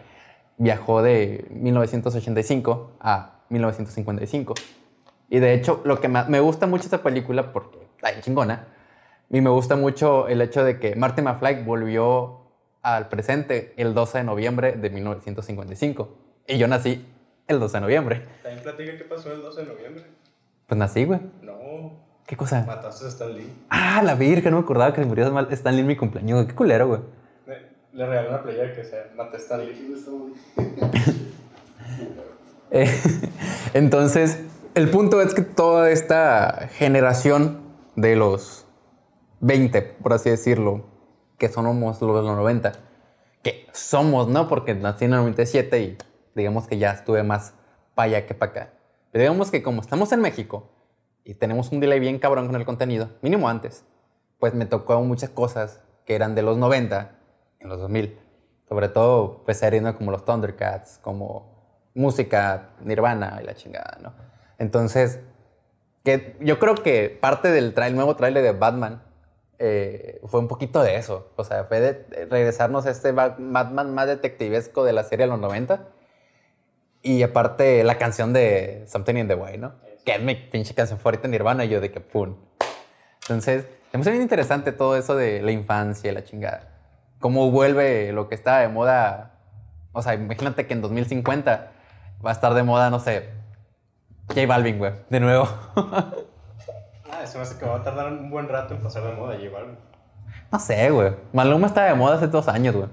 viajó 0.59 1.03
de 1.03 1.47
1985 1.51 2.93
a 3.01 3.41
1955. 3.49 4.55
Y 5.33 5.41
de 5.41 5.55
hecho, 5.55 5.81
lo 5.87 5.99
que 5.99 6.09
me 6.09 6.41
gusta 6.41 6.67
mucho 6.67 6.85
esta 6.85 7.03
película, 7.03 7.55
porque 7.55 7.79
está 7.97 8.21
chingona, 8.21 8.67
y 9.31 9.41
me 9.41 9.49
gusta 9.49 9.77
mucho 9.77 10.29
el 10.29 10.43
hecho 10.43 10.63
de 10.63 10.79
que 10.79 10.95
Marty 10.95 11.23
McFly 11.23 11.65
volvió 11.65 12.41
al 12.83 13.09
presente 13.09 13.73
el 13.79 13.95
12 13.95 14.19
de 14.19 14.25
noviembre 14.25 14.73
de 14.73 14.91
1955. 14.91 16.17
Y 16.47 16.59
yo 16.59 16.69
nací 16.69 17.07
el 17.49 17.59
12 17.61 17.79
de 17.79 17.81
noviembre. 17.81 18.27
También 18.43 18.63
platica 18.63 18.99
qué 18.99 19.05
pasó 19.05 19.33
el 19.33 19.41
12 19.41 19.63
de 19.63 19.67
noviembre. 19.69 20.05
Pues 20.67 20.79
nací, 20.79 21.07
güey. 21.07 21.21
No, 21.41 21.93
¿Qué 22.27 22.37
cosa? 22.37 22.67
mataste 22.67 23.07
a 23.07 23.09
Stan 23.09 23.33
Lee. 23.33 23.51
Ah, 23.71 24.03
la 24.05 24.15
virgen, 24.17 24.51
no 24.51 24.59
me 24.59 24.65
acordaba 24.65 24.93
que 24.93 25.01
se 25.01 25.07
murió 25.07 25.33
mal 25.33 25.49
Stan 25.51 25.75
Lee 25.75 25.81
en 25.81 25.87
mi 25.87 25.97
cumpleaños. 25.97 26.45
Qué 26.45 26.55
culero, 26.55 26.89
güey. 26.89 27.01
Le, 27.47 27.59
le 27.95 28.07
regalé 28.07 28.29
una 28.29 28.43
playera 28.43 28.75
que 28.75 28.85
se 28.85 29.03
mata 29.17 29.39
Stan 29.39 29.65
Lee. 29.65 29.99
Eh, 32.75 32.89
entonces, 33.75 34.39
el 34.75 34.91
punto 34.91 35.21
es 35.21 35.35
que 35.35 35.43
toda 35.43 35.91
esta 35.91 36.69
generación 36.73 37.61
de 37.95 38.17
los 38.17 38.67
20, 39.41 39.83
por 39.83 40.15
así 40.15 40.31
decirlo, 40.31 40.87
que 41.39 41.49
somos 41.49 42.01
los 42.01 42.17
de 42.17 42.23
los 42.23 42.37
90, 42.37 42.73
que 43.43 43.67
somos, 43.73 44.29
¿no? 44.29 44.49
Porque 44.49 44.75
nací 44.75 45.05
en 45.05 45.13
el 45.13 45.19
97 45.19 45.81
y 45.81 45.99
digamos 46.35 46.67
que 46.69 46.79
ya 46.79 46.93
estuve 46.93 47.23
más 47.23 47.55
para 47.95 48.07
allá 48.07 48.27
que 48.27 48.35
para 48.35 48.53
acá. 48.53 48.73
Pero 49.11 49.23
digamos 49.23 49.51
que 49.51 49.63
como 49.63 49.83
estamos 49.83 50.11
en 50.13 50.21
México 50.21 50.71
y 51.25 51.35
tenemos 51.35 51.71
un 51.71 51.81
delay 51.81 52.01
bien 52.01 52.19
cabrón 52.19 52.47
con 52.47 52.57
el 52.57 52.65
contenido, 52.65 53.11
mínimo 53.21 53.49
antes, 53.49 53.85
pues 54.39 54.55
me 54.55 54.65
tocó 54.65 55.01
muchas 55.03 55.31
cosas 55.31 55.83
que 56.07 56.15
eran 56.15 56.35
de 56.35 56.43
los 56.43 56.57
90 56.57 57.19
en 57.61 57.69
los 57.69 57.79
2000. 57.79 58.19
Sobre 58.69 58.89
todo, 58.89 59.43
pues 59.45 59.59
series 59.59 59.83
como 59.97 60.13
los 60.13 60.25
Thundercats, 60.25 60.99
como 61.03 61.91
música, 61.95 62.71
Nirvana 62.81 63.39
y 63.43 63.45
la 63.45 63.55
chingada, 63.55 63.99
¿no? 64.01 64.32
Entonces, 64.63 65.19
que 66.05 66.37
yo 66.41 66.61
creo 66.61 66.77
que 66.77 67.19
parte 67.21 67.51
del 67.51 67.75
trail, 67.75 67.97
nuevo 67.97 68.15
trailer 68.15 68.45
de 68.45 68.53
Batman 68.53 69.03
eh, 69.59 70.21
fue 70.27 70.39
un 70.39 70.47
poquito 70.47 70.83
de 70.85 70.95
eso. 70.97 71.33
O 71.35 71.43
sea, 71.43 71.65
fue 71.65 71.81
de 71.81 72.27
regresarnos 72.31 72.87
a 72.87 72.91
este 72.91 73.11
Ba- 73.11 73.35
Batman 73.39 73.93
más 73.93 74.07
detectivesco 74.07 74.85
de 74.85 74.93
la 74.93 75.03
serie 75.03 75.27
de 75.27 75.31
los 75.33 75.41
90. 75.41 75.89
Y 77.03 77.25
aparte, 77.25 77.83
la 77.83 77.99
canción 77.99 78.33
de 78.33 78.85
Something 78.87 79.17
in 79.17 79.27
the 79.29 79.35
Way, 79.35 79.59
¿no? 79.59 79.75
Que 80.05 80.13
es 80.15 80.23
mi 80.23 80.37
pinche 80.37 80.75
canción 80.75 81.01
favorita 81.01 81.23
de 81.23 81.29
Nirvana 81.31 81.65
y 81.65 81.69
yo 81.69 81.81
de 81.81 81.91
que 81.91 81.99
pum. 82.01 82.37
Entonces, 83.23 83.65
me 83.87 83.91
parece 83.99 84.11
bien 84.13 84.23
interesante 84.23 84.71
todo 84.71 84.97
eso 84.97 85.17
de 85.17 85.43
la 85.43 85.51
infancia 85.51 86.09
y 86.11 86.15
la 86.15 86.23
chingada. 86.23 86.69
Cómo 87.19 87.51
vuelve 87.51 88.13
lo 88.13 88.29
que 88.29 88.37
estaba 88.37 88.61
de 88.61 88.69
moda. 88.69 89.41
O 89.93 90.03
sea, 90.03 90.15
imagínate 90.15 90.69
que 90.69 90.75
en 90.75 90.83
2050 90.83 91.73
va 92.25 92.31
a 92.31 92.33
estar 92.33 92.55
de 92.55 92.63
moda, 92.63 92.91
no 92.91 93.01
sé, 93.01 93.31
J 94.29 94.47
Balvin, 94.47 94.79
güey, 94.79 94.93
de 95.11 95.21
nuevo. 95.21 95.49
Ah, 95.77 97.23
eso 97.25 97.39
me 97.39 97.43
hace 97.43 97.59
que 97.59 97.67
va 97.67 97.77
a 97.77 97.83
tardar 97.83 98.11
un 98.11 98.31
buen 98.31 98.49
rato 98.49 98.75
en 98.75 98.81
pasar 98.81 99.05
de 99.05 99.13
moda 99.13 99.37
llevarlo. 99.37 99.77
no 100.51 100.59
sé, 100.59 100.91
güey. 100.91 101.13
Maluma 101.33 101.67
estaba 101.67 101.89
de 101.89 101.95
moda 101.95 102.17
hace 102.17 102.27
dos 102.29 102.49
años, 102.49 102.75
güey. 102.75 102.89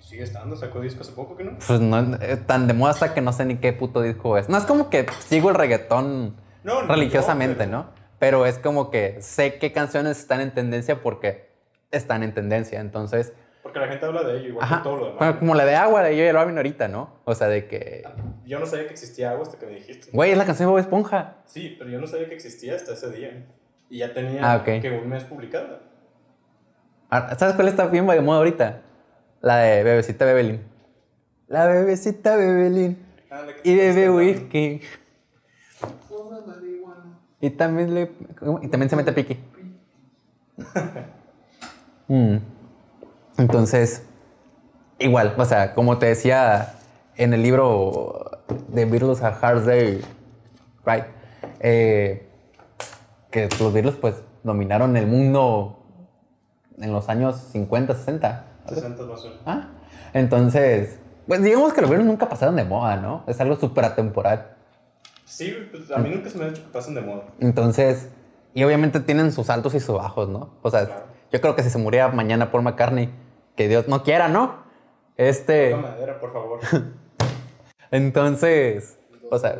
Sigue 0.00 0.24
estando, 0.24 0.56
sacó 0.56 0.80
disco 0.80 1.02
hace 1.02 1.12
poco 1.12 1.36
que 1.36 1.44
no. 1.44 1.52
Pues 1.66 1.80
no, 1.80 2.16
eh, 2.20 2.36
tan 2.36 2.66
de 2.66 2.74
moda 2.74 2.90
hasta 2.90 3.14
que 3.14 3.20
no 3.20 3.32
sé 3.32 3.44
ni 3.44 3.56
qué 3.56 3.72
puto 3.72 4.02
disco 4.02 4.36
es. 4.36 4.48
No 4.48 4.58
es 4.58 4.64
como 4.64 4.90
que 4.90 5.06
sigo 5.20 5.48
el 5.50 5.54
reggaetón 5.54 6.36
No, 6.64 6.82
religiosamente, 6.82 7.66
no, 7.66 7.78
¿no? 7.78 7.86
Pero 8.18 8.44
es 8.44 8.58
como 8.58 8.90
que 8.90 9.22
sé 9.22 9.58
qué 9.58 9.72
canciones 9.72 10.18
están 10.18 10.40
en 10.40 10.52
tendencia 10.52 11.00
porque 11.00 11.50
están 11.92 12.22
en 12.22 12.34
tendencia. 12.34 12.80
Entonces, 12.80 13.32
Porque 13.72 13.86
la 13.86 13.88
gente 13.88 14.04
habla 14.06 14.22
de 14.24 14.38
ello, 14.38 14.48
igual 14.48 14.64
ajá. 14.64 14.76
que 14.78 14.82
todo 14.82 14.96
lo 14.96 15.04
demás. 15.06 15.18
Bueno, 15.18 15.38
como 15.38 15.54
la 15.54 15.64
de 15.64 15.76
agua 15.76 16.02
de 16.02 16.16
yo 16.16 16.24
y 16.24 16.26
el 16.26 16.34
Balvin 16.36 16.56
ahorita, 16.56 16.88
¿no? 16.88 17.20
O 17.24 17.34
sea, 17.34 17.46
de 17.48 17.66
que, 17.68 18.02
Yo 18.44 18.58
no 18.58 18.66
sabía 18.66 18.86
que 18.86 18.92
existía 18.92 19.30
agua 19.30 19.44
hasta 19.44 19.58
que 19.58 19.66
me 19.66 19.72
dijiste. 19.76 20.10
güey, 20.12 20.32
es 20.32 20.38
la 20.38 20.44
canción 20.44 20.66
de 20.66 20.70
Bob 20.72 20.80
Esponja. 20.80 21.36
Sí, 21.46 21.76
pero 21.78 21.88
yo 21.90 22.00
no 22.00 22.06
sabía 22.06 22.28
que 22.28 22.34
existía 22.34 22.74
hasta 22.74 22.94
ese 22.94 23.10
día. 23.12 23.46
Y 23.88 23.98
ya 23.98 24.12
tenía 24.12 24.40
Ah, 24.52 24.64
que 24.64 25.00
un 25.02 25.08
mes 25.08 25.24
publicada. 25.24 25.80
Ah, 27.10 27.34
¿Sabes 27.38 27.54
cuál 27.54 27.68
está 27.68 27.86
bien 27.86 28.06
de 28.06 28.20
moda 28.20 28.38
ahorita? 28.38 28.82
La 29.40 29.56
de 29.58 29.82
Bebecita 29.84 30.24
Bebelín. 30.24 30.62
La 31.48 31.66
Bebecita 31.66 32.36
Bebelín. 32.36 32.98
Ah, 33.30 33.42
Y 33.64 33.76
bebe 33.76 34.10
whisky. 34.10 34.80
Y 37.40 37.50
también 37.50 37.94
le. 37.94 38.10
Y 38.62 38.68
también 38.68 38.90
se 38.90 38.96
mete 38.96 39.12
piqui. 39.12 39.38
Mm. 42.08 42.38
Entonces, 43.40 44.02
igual, 44.98 45.34
o 45.38 45.44
sea, 45.46 45.72
como 45.74 45.96
te 45.98 46.06
decía 46.06 46.74
en 47.16 47.32
el 47.32 47.42
libro 47.42 48.42
de 48.68 48.84
Beatles 48.84 49.22
a 49.22 49.28
Hard 49.28 49.64
Day, 49.64 50.02
right? 50.84 51.04
Eh, 51.60 52.28
que 53.30 53.48
los 53.58 53.72
Beatles 53.72 53.94
pues 53.96 54.16
dominaron 54.42 54.96
el 54.96 55.06
mundo 55.06 55.78
en 56.78 56.92
los 56.92 57.08
años 57.08 57.36
50, 57.52 57.94
60. 57.94 58.44
60 58.68 59.02
más 59.04 59.24
uno. 59.24 59.34
Ah, 59.46 59.68
entonces, 60.12 60.98
pues 61.26 61.42
digamos 61.42 61.72
que 61.72 61.80
los 61.80 61.88
Beatles 61.88 62.06
nunca 62.06 62.28
pasaron 62.28 62.56
de 62.56 62.64
moda, 62.64 62.96
¿no? 62.96 63.24
Es 63.26 63.40
algo 63.40 63.56
súper 63.56 63.84
atemporal. 63.86 64.54
Sí, 65.24 65.54
pues 65.70 65.90
a 65.92 65.98
mí 65.98 66.10
nunca 66.10 66.28
se 66.28 66.36
me 66.38 66.44
ha 66.44 66.48
dicho 66.48 66.62
que 66.62 66.68
pasen 66.72 66.94
de 66.94 67.00
moda. 67.00 67.22
Entonces, 67.38 68.08
y 68.52 68.64
obviamente 68.64 69.00
tienen 69.00 69.32
sus 69.32 69.48
altos 69.48 69.74
y 69.74 69.80
sus 69.80 69.96
bajos, 69.96 70.28
¿no? 70.28 70.50
O 70.60 70.70
sea, 70.70 70.84
Claro. 70.86 71.04
yo 71.32 71.40
creo 71.40 71.56
que 71.56 71.62
si 71.62 71.70
se 71.70 71.78
muriera 71.78 72.08
mañana 72.08 72.50
Paul 72.50 72.64
McCartney, 72.64 73.10
que 73.60 73.68
Dios 73.68 73.88
no 73.88 74.02
quiera, 74.02 74.26
¿no? 74.28 74.54
Este, 75.18 75.72
Toca 75.72 75.82
madera, 75.82 76.18
por 76.18 76.32
favor. 76.32 76.60
entonces, 77.90 78.98
o 79.30 79.38
sea, 79.38 79.58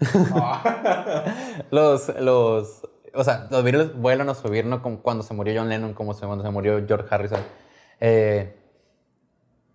los, 1.70 2.08
los, 2.20 2.88
o 3.14 3.22
sea, 3.22 3.46
los 3.52 3.62
Beatles 3.62 3.96
vuelven 3.96 4.28
a 4.30 4.34
subir, 4.34 4.66
¿no? 4.66 4.82
Como 4.82 5.00
cuando 5.00 5.22
se 5.22 5.32
murió 5.32 5.54
John 5.60 5.68
Lennon, 5.68 5.94
como 5.94 6.12
se- 6.12 6.26
cuando 6.26 6.42
se 6.42 6.50
murió 6.50 6.84
George 6.88 7.06
Harrison. 7.08 7.38
Eh, 8.00 8.56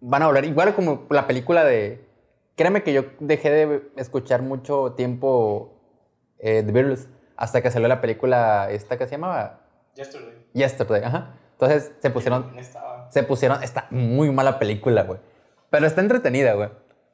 van 0.02 0.22
a 0.24 0.26
volver, 0.28 0.44
igual 0.44 0.76
como 0.76 1.08
la 1.10 1.26
película 1.26 1.64
de, 1.64 2.06
créeme 2.58 2.84
que 2.84 2.92
yo 2.92 3.04
dejé 3.22 3.52
de 3.52 3.90
escuchar 3.96 4.42
mucho 4.42 4.96
tiempo 4.98 5.80
eh, 6.40 6.62
The 6.66 6.74
Beatles 6.74 7.08
hasta 7.38 7.62
que 7.62 7.72
salió 7.72 7.88
la 7.88 8.02
película 8.02 8.70
esta 8.70 8.98
que 8.98 9.06
se 9.06 9.12
llamaba 9.12 9.62
Yesterday. 9.96 10.46
Yesterday, 10.52 11.04
ajá. 11.06 11.36
Entonces 11.54 11.94
se 12.02 12.10
pusieron. 12.10 12.52
Se 13.10 13.24
pusieron, 13.24 13.64
está 13.64 13.88
muy 13.90 14.32
mala 14.32 14.60
película, 14.60 15.04
güey. 15.04 15.20
Pero 15.70 15.86
está 15.86 16.02
entretenida, 16.02 16.54
güey. 16.54 16.70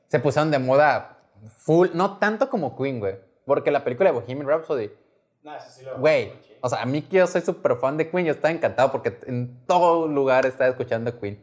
Se 0.08 0.20
pusieron 0.20 0.52
de 0.52 0.60
moda 0.60 1.18
full, 1.58 1.90
no 1.94 2.18
tanto 2.18 2.50
como 2.50 2.78
Queen, 2.78 3.00
güey. 3.00 3.16
Porque 3.46 3.72
la 3.72 3.84
película 3.84 4.12
de 4.12 4.20
Bohemian 4.20 4.48
Rhapsody, 4.48 4.92
Nah, 5.46 5.58
eso 5.58 5.70
sí 5.70 5.86
lo 5.86 6.00
güey, 6.00 6.34
o 6.60 6.68
sea, 6.68 6.82
a 6.82 6.86
mí 6.88 7.04
que 7.04 7.18
yo 7.18 7.28
soy 7.28 7.42
súper 7.42 7.76
fan 7.76 7.98
de 7.98 8.10
Queen, 8.10 8.26
yo 8.26 8.32
estaba 8.32 8.52
encantado 8.52 8.92
porque 8.92 9.20
en 9.28 9.64
todo 9.68 10.08
lugar 10.08 10.48
estaba 10.48 10.72
escuchando 10.72 11.20
Queen. 11.20 11.40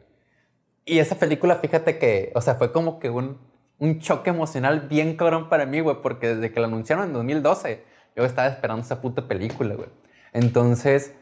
Y 0.85 0.99
esa 0.99 1.15
película, 1.15 1.55
fíjate 1.55 1.99
que, 1.99 2.33
o 2.35 2.41
sea, 2.41 2.57
fue 2.57 2.73
como 2.73 2.99
que 2.99 3.09
un, 3.11 3.39
un 3.79 4.01
choque 4.01 4.31
emocional 4.31 4.81
bien 4.81 5.17
cabrón 5.17 5.49
para 5.49 5.67
mí, 5.67 5.79
güey, 5.79 6.01
porque 6.03 6.35
desde 6.35 6.53
que 6.53 6.59
la 6.59 6.67
anunciaron 6.67 7.07
en 7.07 7.13
2012, 7.13 7.85
yo 8.17 8.25
estaba 8.25 8.49
esperando 8.49 8.83
esa 8.83 9.01
puta 9.01 9.29
película, 9.29 9.77
güey. 9.77 9.89
Entonces, 10.33 11.15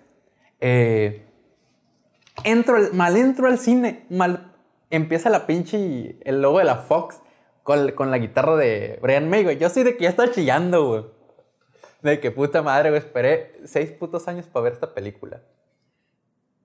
eh, 0.60 1.26
entro, 2.44 2.76
al- 2.76 2.92
mal 2.92 3.16
entro 3.16 3.46
al 3.46 3.58
cine, 3.58 4.04
mal 4.10 4.52
empieza 4.90 5.30
la 5.30 5.46
pinche, 5.46 6.18
el 6.24 6.42
logo 6.42 6.58
de 6.58 6.64
la 6.64 6.76
Fox 6.76 7.20
con, 7.62 7.90
con 7.92 8.10
la 8.10 8.18
guitarra 8.18 8.56
de 8.56 8.98
Brian 9.02 9.28
May, 9.28 9.44
güey. 9.44 9.58
Yo 9.58 9.68
soy 9.68 9.82
de 9.84 9.96
que 9.96 10.04
ya 10.04 10.10
estaba 10.10 10.30
chillando, 10.30 10.86
güey. 10.88 11.04
De 12.02 12.18
que 12.20 12.30
puta 12.30 12.62
madre, 12.62 12.90
güey, 12.90 13.00
esperé 13.00 13.60
seis 13.64 13.90
putos 13.92 14.26
años 14.28 14.46
para 14.46 14.64
ver 14.64 14.72
esta 14.72 14.94
película. 14.94 15.42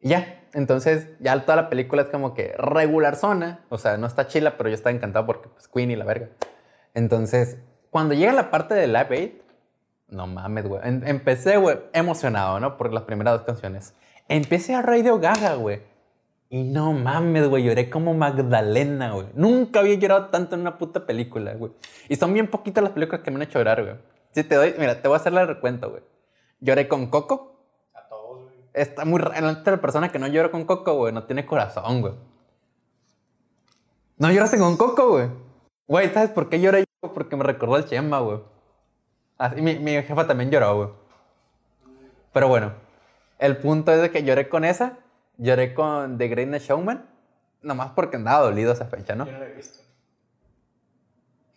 Y 0.02 0.10
ya, 0.10 0.44
entonces 0.54 1.08
ya 1.20 1.40
toda 1.46 1.56
la 1.56 1.70
película 1.70 2.04
es 2.04 2.10
como 2.10 2.34
que 2.34 2.54
regular 2.58 3.16
zona, 3.16 3.66
o 3.70 3.78
sea, 3.78 3.98
no 3.98 4.08
está 4.08 4.28
chila, 4.28 4.56
pero 4.58 4.70
yo 4.70 4.76
estaba 4.76 4.96
encantado 4.96 5.26
porque 5.26 5.50
pues 5.50 5.68
Queen 5.68 5.92
y 5.92 5.96
la 5.96 6.06
verga. 6.06 6.30
Entonces, 6.94 7.58
cuando 7.90 8.14
llega 8.14 8.32
la 8.32 8.52
parte 8.52 8.74
de 8.76 8.88
Live 8.88 9.08
Aid, 9.10 9.32
no 10.10 10.28
mames, 10.28 10.68
güey. 10.68 10.82
em- 10.86 11.02
empecé, 11.06 11.58
güey, 11.58 11.80
emocionado, 11.94 12.60
¿no? 12.60 12.78
Por 12.78 12.94
las 12.94 13.04
primeras 13.04 13.34
dos 13.38 13.46
canciones. 13.46 13.94
Empecé 14.28 14.76
a 14.76 14.82
Radio 14.82 15.20
Gaga, 15.20 15.56
güey. 15.56 15.82
Y 16.50 16.64
no 16.64 16.94
mames, 16.94 17.48
güey, 17.50 17.64
lloré 17.64 17.90
como 17.90 18.14
Magdalena, 18.14 19.12
güey. 19.12 19.28
Nunca 19.34 19.80
había 19.80 19.96
llorado 19.96 20.28
tanto 20.28 20.56
en 20.56 20.62
una 20.62 20.78
puta 20.78 21.06
película, 21.06 21.54
güey. 21.54 21.72
Y 22.08 22.16
son 22.16 22.34
bien 22.34 22.50
poquitas 22.50 22.84
las 22.84 22.94
películas 22.94 23.22
que 23.22 23.32
me 23.32 23.38
han 23.38 23.44
hecho 23.44 23.60
llorar, 23.60 23.84
güey. 23.84 23.96
Si 24.32 24.44
te 24.44 24.56
doy, 24.56 24.76
mira, 24.78 25.02
te 25.02 25.08
voy 25.08 25.16
a 25.16 25.20
hacer 25.20 25.34
el 25.34 25.48
recuento, 25.48 25.90
güey. 25.90 26.04
Lloré 26.60 26.88
con 26.88 27.08
Coco. 27.08 27.58
A 27.94 28.08
todos, 28.08 28.44
güey. 28.44 28.56
Está 28.74 29.06
muy 29.06 29.20
raro. 29.20 29.62
La 29.66 29.82
persona 29.82 30.12
que 30.12 30.20
no 30.20 30.28
llora 30.28 30.50
con 30.52 30.66
Coco, 30.66 30.94
güey, 30.96 31.14
no 31.14 31.24
tiene 31.24 31.46
corazón, 31.46 32.02
güey. 32.02 32.14
No 34.18 34.32
lloraste 34.32 34.58
con 34.58 34.78
Coco, 34.78 35.10
güey. 35.10 35.30
Güey, 35.88 36.14
¿sabes 36.14 36.30
por 36.30 36.50
qué 36.50 36.60
lloré 36.62 36.86
yo? 37.02 37.14
Porque 37.14 37.36
me 37.36 37.44
recordó 37.44 37.78
el 37.78 37.86
Chema, 37.86 38.20
güey. 38.20 38.40
Así, 39.38 39.62
mi, 39.62 39.78
mi 39.78 39.92
jefa 40.02 40.26
también 40.26 40.50
lloró, 40.52 40.76
güey. 40.78 40.90
Pero 42.32 42.48
bueno, 42.48 42.74
el 43.46 43.58
punto 43.58 43.92
es 43.92 44.02
de 44.02 44.12
que 44.12 44.24
lloré 44.24 44.50
con 44.50 44.66
esa. 44.66 44.98
Lloré 45.38 45.74
con 45.74 46.18
The 46.18 46.28
Greatest 46.28 46.68
Showman. 46.68 47.06
Nomás 47.62 47.92
porque 47.96 48.18
andaba 48.18 48.46
dolido 48.46 48.74
esa 48.74 48.86
fecha, 48.86 49.16
¿no? 49.16 49.26
Yo 49.26 49.32
no 49.32 49.40
lo 49.40 49.46
he 49.46 49.54
visto. 49.54 49.80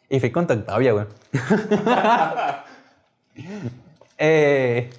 Y 0.08 0.20
fui 0.20 0.30
con 0.30 0.50
Octavia, 0.50 0.92
güey. 0.92 1.06
eh, 4.18 4.90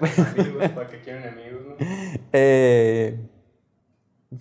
Amigos, 0.00 0.68
para 0.70 0.88
que 0.88 1.00
quieren 1.00 1.28
amigos, 1.28 1.62
¿no? 1.66 1.74
eh, 2.32 3.20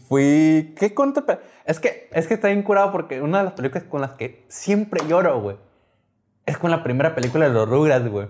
fui. 0.08 0.74
¿Qué 0.78 0.94
contra? 0.94 1.42
Es 1.66 1.80
que, 1.80 2.10
es 2.14 2.28
que 2.28 2.36
está 2.36 2.48
bien 2.48 2.64
curado 2.64 2.92
porque 2.92 3.22
una 3.22 3.40
de 3.40 3.44
las 3.46 3.54
películas 3.54 3.84
con 3.84 4.02
las 4.02 4.12
que 4.12 4.46
siempre 4.48 5.02
lloro, 5.08 5.42
güey, 5.42 5.58
es 6.46 6.58
con 6.58 6.72
la 6.72 6.84
primera 6.84 7.14
película 7.14 7.48
de 7.48 7.54
los 7.54 7.68
Rugrats, 7.68 8.08
güey. 8.08 8.28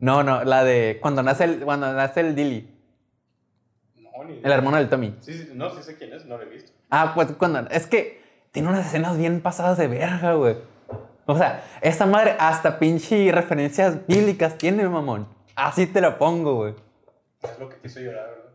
¿La? 0.00 0.12
No, 0.12 0.22
no, 0.22 0.44
la 0.44 0.64
de 0.64 0.98
cuando 1.00 1.22
nace 1.22 1.44
el, 1.44 1.60
cuando 1.60 1.92
nace 1.92 2.20
el 2.20 2.34
Dilly, 2.34 2.74
No, 3.96 4.24
ni 4.24 4.40
el 4.42 4.52
hermano 4.52 4.76
del 4.76 4.88
Tommy. 4.88 5.16
Sí, 5.20 5.34
sí, 5.34 5.50
no, 5.54 5.70
sí 5.70 5.82
sé 5.82 5.96
quién 5.96 6.12
es, 6.12 6.26
no 6.26 6.36
lo 6.36 6.44
he 6.44 6.48
visto. 6.48 6.72
Ah, 6.90 7.12
pues 7.14 7.32
cuando. 7.32 7.68
Es 7.70 7.86
que 7.86 8.22
tiene 8.52 8.68
unas 8.68 8.86
escenas 8.86 9.18
bien 9.18 9.40
pasadas 9.40 9.78
de 9.78 9.88
verga, 9.88 10.34
güey. 10.34 10.56
O 11.26 11.36
sea, 11.36 11.62
esta 11.82 12.06
madre 12.06 12.36
hasta 12.38 12.78
pinche 12.78 13.30
referencias 13.32 14.06
bíblicas 14.06 14.56
tiene, 14.56 14.88
mamón. 14.88 15.28
Así 15.54 15.86
te 15.86 16.00
lo 16.00 16.16
pongo, 16.18 16.54
güey. 16.54 16.74
Es 17.42 17.58
lo 17.58 17.68
que 17.68 17.76
te 17.76 17.88
hizo 17.88 18.00
llorar, 18.00 18.30
¿verdad? 18.30 18.48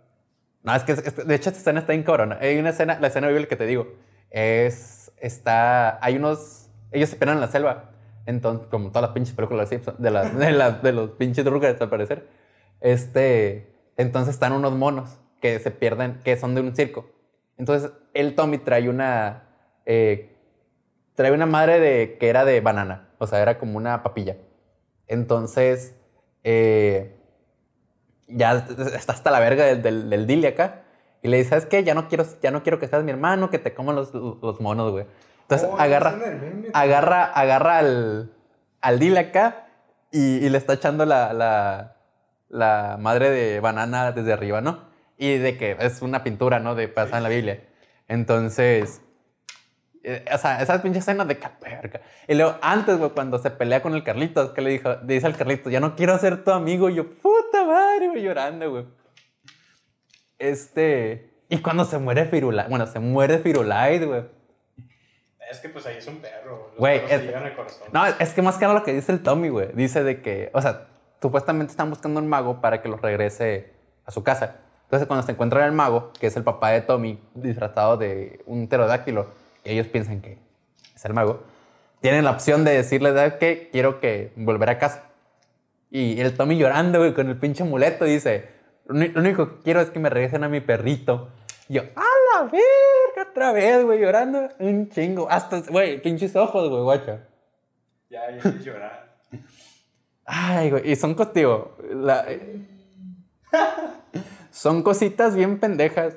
No, 0.63 0.76
es 0.76 0.84
que, 0.84 0.94
es 0.94 1.28
de 1.28 1.36
hecho 1.36 1.50
esta 1.50 1.60
escena 1.60 1.82
está 1.82 1.91
bien 1.94 2.04
cabrona. 2.04 2.38
Hay 2.41 2.58
una 2.58 2.70
escena, 2.70 2.98
la 3.00 3.08
escena 3.08 3.28
bíblica 3.28 3.50
que 3.50 3.56
te 3.58 3.65
digo, 3.65 3.94
es, 4.32 5.12
está, 5.17 6.04
hay 6.04 6.15
unos, 6.15 6.70
ellos 6.91 7.10
se 7.10 7.15
esperan 7.15 7.36
en 7.36 7.41
la 7.41 7.48
selva, 7.48 7.91
entonces, 8.26 8.68
como 8.68 8.90
todas 8.90 9.04
las 9.04 9.12
pinches 9.12 9.36
películas 9.36 9.70
de, 9.70 9.80
Simpson- 9.80 9.98
de, 9.98 10.12
las- 10.12 10.82
de, 10.84 10.92
los 10.94 11.12
pinches 11.12 11.46
Rugrats 11.46 11.82
al 11.82 11.90
parecer, 11.90 12.28
este, 12.82 13.74
entonces 13.98 14.34
están 14.34 14.54
unos 14.54 14.74
monos 14.74 15.20
que 15.42 15.60
se 15.60 15.72
pierden, 15.72 16.20
que 16.24 16.38
son 16.38 16.56
de 16.56 16.62
un 16.62 16.76
circo. 16.76 17.06
Entonces, 17.58 17.92
el 18.14 18.36
Tommy 18.36 18.58
trae 18.58 18.90
una, 18.90 19.44
eh, 19.86 20.36
trae 21.16 21.32
una 21.32 21.46
madre 21.46 21.80
de, 21.80 22.18
que 22.20 22.30
era 22.30 22.46
de 22.46 22.62
banana, 22.62 23.10
o 23.20 23.28
sea, 23.28 23.42
era 23.42 23.58
como 23.58 23.78
una 23.78 24.04
papilla. 24.04 24.38
Entonces, 25.08 25.96
eh, 26.44 27.16
ya 28.28 28.66
está 28.96 29.14
hasta 29.14 29.32
la 29.32 29.40
verga 29.40 29.66
del, 29.66 30.10
del, 30.10 30.28
del 30.28 30.46
acá. 30.46 30.82
Y 31.22 31.30
le 31.30 31.38
dice, 31.38 31.52
¿sabes 31.52 31.66
qué? 31.66 31.84
Ya 31.84 31.94
no 31.94 32.08
quiero, 32.10 32.26
ya 32.42 32.52
no 32.52 32.64
quiero 32.64 32.80
que 32.80 32.88
seas 32.88 33.04
mi 33.04 33.12
hermano, 33.12 33.50
que 33.50 33.60
te 33.60 33.74
coman 33.74 33.96
los, 33.96 34.14
los 34.14 34.60
monos, 34.60 34.92
güey. 34.92 35.06
Entonces 35.56 35.70
Oh, 35.72 35.80
agarra, 35.80 36.16
agarra, 36.74 37.24
agarra 37.26 37.78
al, 37.80 38.34
al 38.82 39.18
acá 39.18 39.68
y, 40.12 40.46
y 40.46 40.50
le 40.50 40.58
está 40.58 40.74
echando 40.74 41.06
la, 41.06 41.34
la, 41.34 41.96
la 42.50 42.98
madre 43.00 43.30
de 43.30 43.60
banana 43.60 44.12
desde 44.12 44.34
arriba, 44.34 44.62
¿no? 44.62 44.92
Y 45.18 45.38
de 45.38 45.58
que 45.58 45.78
es 45.80 46.02
una 46.02 46.24
pintura, 46.24 46.60
¿no? 46.60 46.76
De 46.76 46.88
pasada 46.88 47.18
en 47.18 47.24
la 47.24 47.30
Biblia. 47.30 47.63
Entonces, 48.08 49.02
eh, 50.04 50.26
o 50.34 50.38
sea, 50.38 50.62
esas 50.62 50.82
pinches 50.82 51.04
escenas 51.04 51.28
de 51.28 51.39
caperca. 51.39 52.02
Y 52.28 52.36
luego, 52.36 52.58
antes, 52.62 52.98
güey, 52.98 53.12
cuando 53.12 53.39
se 53.39 53.50
pelea 53.52 53.82
con 53.82 53.94
el 53.96 54.04
Carlitos, 54.04 54.52
que 54.52 54.62
le 54.62 54.72
dijo, 54.72 54.89
le 55.06 55.13
dice 55.13 55.26
al 55.26 55.38
Carlitos, 55.38 55.72
ya 55.72 55.80
no 55.80 55.96
quiero 55.96 56.18
ser 56.18 56.44
tu 56.44 56.52
amigo. 56.52 56.89
Y 56.89 56.96
yo, 56.96 57.10
puta 57.10 57.63
madre, 57.66 58.10
güey, 58.10 58.22
llorando, 58.22 58.70
güey. 58.70 58.86
Este. 60.38 61.32
Y 61.48 61.60
cuando 61.60 61.86
se 61.86 61.98
muere 62.00 62.26
Firulais, 62.26 62.68
bueno, 62.70 62.86
se 62.86 63.00
muere 63.00 63.39
Firulais, 63.39 64.06
güey. 64.06 64.24
Es 65.54 65.60
que 65.60 65.70
pues 65.70 65.86
ahí 65.86 65.98
es 65.98 66.08
un 66.08 66.18
perro. 66.18 66.72
Güey, 66.78 67.02
es- 67.08 67.34
al 67.36 67.56
corazón. 67.56 67.88
No, 67.92 68.06
es 68.08 68.34
que 68.34 68.42
más 68.42 68.56
que 68.58 68.66
nada 68.66 68.74
lo 68.80 68.84
que 68.84 68.92
dice 68.92 69.12
el 69.12 69.22
Tommy, 69.22 69.50
güey. 69.50 69.70
Dice 69.74 70.04
de 70.04 70.20
que, 70.22 70.50
o 70.54 70.62
sea, 70.62 70.88
supuestamente 71.22 71.70
están 71.72 71.92
buscando 71.92 72.20
un 72.20 72.28
mago 72.28 72.60
para 72.60 72.82
que 72.82 72.89
los 72.89 73.00
regrese 73.00 73.72
a 74.06 74.12
su 74.12 74.24
casa. 74.24 74.56
Entonces, 74.86 75.08
cuando 75.08 75.24
se 75.26 75.32
encuentran 75.32 75.66
el 75.66 75.72
mago, 75.72 76.12
que 76.20 76.26
es 76.28 76.36
el 76.36 76.44
papá 76.44 76.72
de 76.72 76.82
Tommy, 76.82 77.20
disfrazado 77.36 77.98
de 77.98 78.42
un 78.48 78.68
pterodáctilo, 78.68 79.28
y 79.63 79.72
ellos 79.74 79.88
piensan 79.88 80.22
que 80.22 80.39
es 80.96 81.06
el 81.06 81.13
mago, 81.13 81.44
tienen 82.02 82.26
la 82.26 82.32
opción 82.32 82.63
de 82.63 82.72
decirle, 82.72 83.13
¿sabes 83.13 83.34
qué? 83.36 83.70
Quiero 83.72 84.00
que 84.00 84.34
volver 84.36 84.70
a 84.72 84.80
casa. 84.80 85.04
Y 85.92 86.20
el 86.20 86.36
Tommy 86.36 86.58
llorando, 86.58 86.98
güey, 86.98 87.13
con 87.13 87.30
el 87.30 87.38
pinche 87.38 87.63
muleto, 87.63 88.06
dice, 88.06 88.50
lo 88.88 89.20
único 89.22 89.48
que 89.50 89.62
quiero 89.63 89.82
es 89.82 89.92
que 89.92 90.00
me 90.00 90.10
regresen 90.10 90.44
a 90.44 90.50
mi 90.50 90.62
perrito. 90.62 91.30
Y 91.70 91.76
yo, 91.76 91.84
¡a 91.96 92.06
la 92.43 92.51
verga! 92.51 93.29
Otra 93.29 93.51
vez, 93.51 93.84
güey, 93.84 93.99
llorando. 93.99 94.49
Un 94.60 94.89
chingo. 94.89 95.27
Hasta, 95.29 95.62
güey, 95.62 96.01
pinches 96.01 96.36
ojos, 96.36 96.69
güey, 96.69 96.84
guacha. 96.84 97.27
Ya, 98.10 98.21
ya 98.32 98.51
llorar. 98.60 99.17
Ay, 100.25 100.69
güey, 100.71 100.91
y 100.91 100.95
son 100.95 101.15
contigo. 101.15 101.75
La, 101.89 102.25
eh, 102.27 102.65
son 104.51 104.84
cositas 104.84 105.36
bien 105.36 105.60
pendejas 105.60 106.15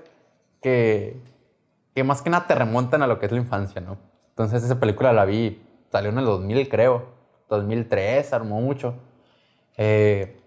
que, 0.60 1.16
que 1.94 2.04
más 2.04 2.22
que 2.22 2.30
nada 2.30 2.46
te 2.46 2.54
remontan 2.54 3.02
a 3.02 3.06
lo 3.06 3.18
que 3.18 3.26
es 3.26 3.32
la 3.32 3.38
infancia, 3.38 3.80
¿no? 3.80 3.98
Entonces 4.30 4.62
esa 4.62 4.78
película 4.78 5.12
la 5.12 5.24
vi, 5.24 5.62
salió 5.90 6.10
en 6.10 6.18
el 6.18 6.24
2000, 6.24 6.68
creo. 6.68 7.16
2003, 7.48 8.32
armó 8.32 8.60
mucho. 8.60 8.94
Eh, 9.76 10.40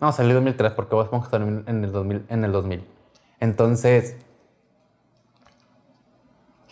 no, 0.00 0.12
salió 0.12 0.30
en 0.30 0.36
2003 0.36 0.72
porque 0.72 0.94
vos 0.94 1.04
Esponja 1.04 1.30
salió 1.30 1.48
en 1.66 1.84
el 1.84 1.92
2000. 1.92 2.26
En 2.28 2.44
el 2.44 2.52
2000. 2.52 2.86
Entonces, 3.40 4.16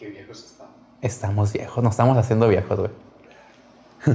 Qué 0.04 0.10
viejos 0.10 0.44
están. 0.44 0.66
estamos 1.00 1.50
viejos, 1.54 1.82
nos 1.82 1.94
estamos 1.94 2.18
haciendo 2.18 2.46
viejos, 2.46 2.78
güey. 2.78 2.90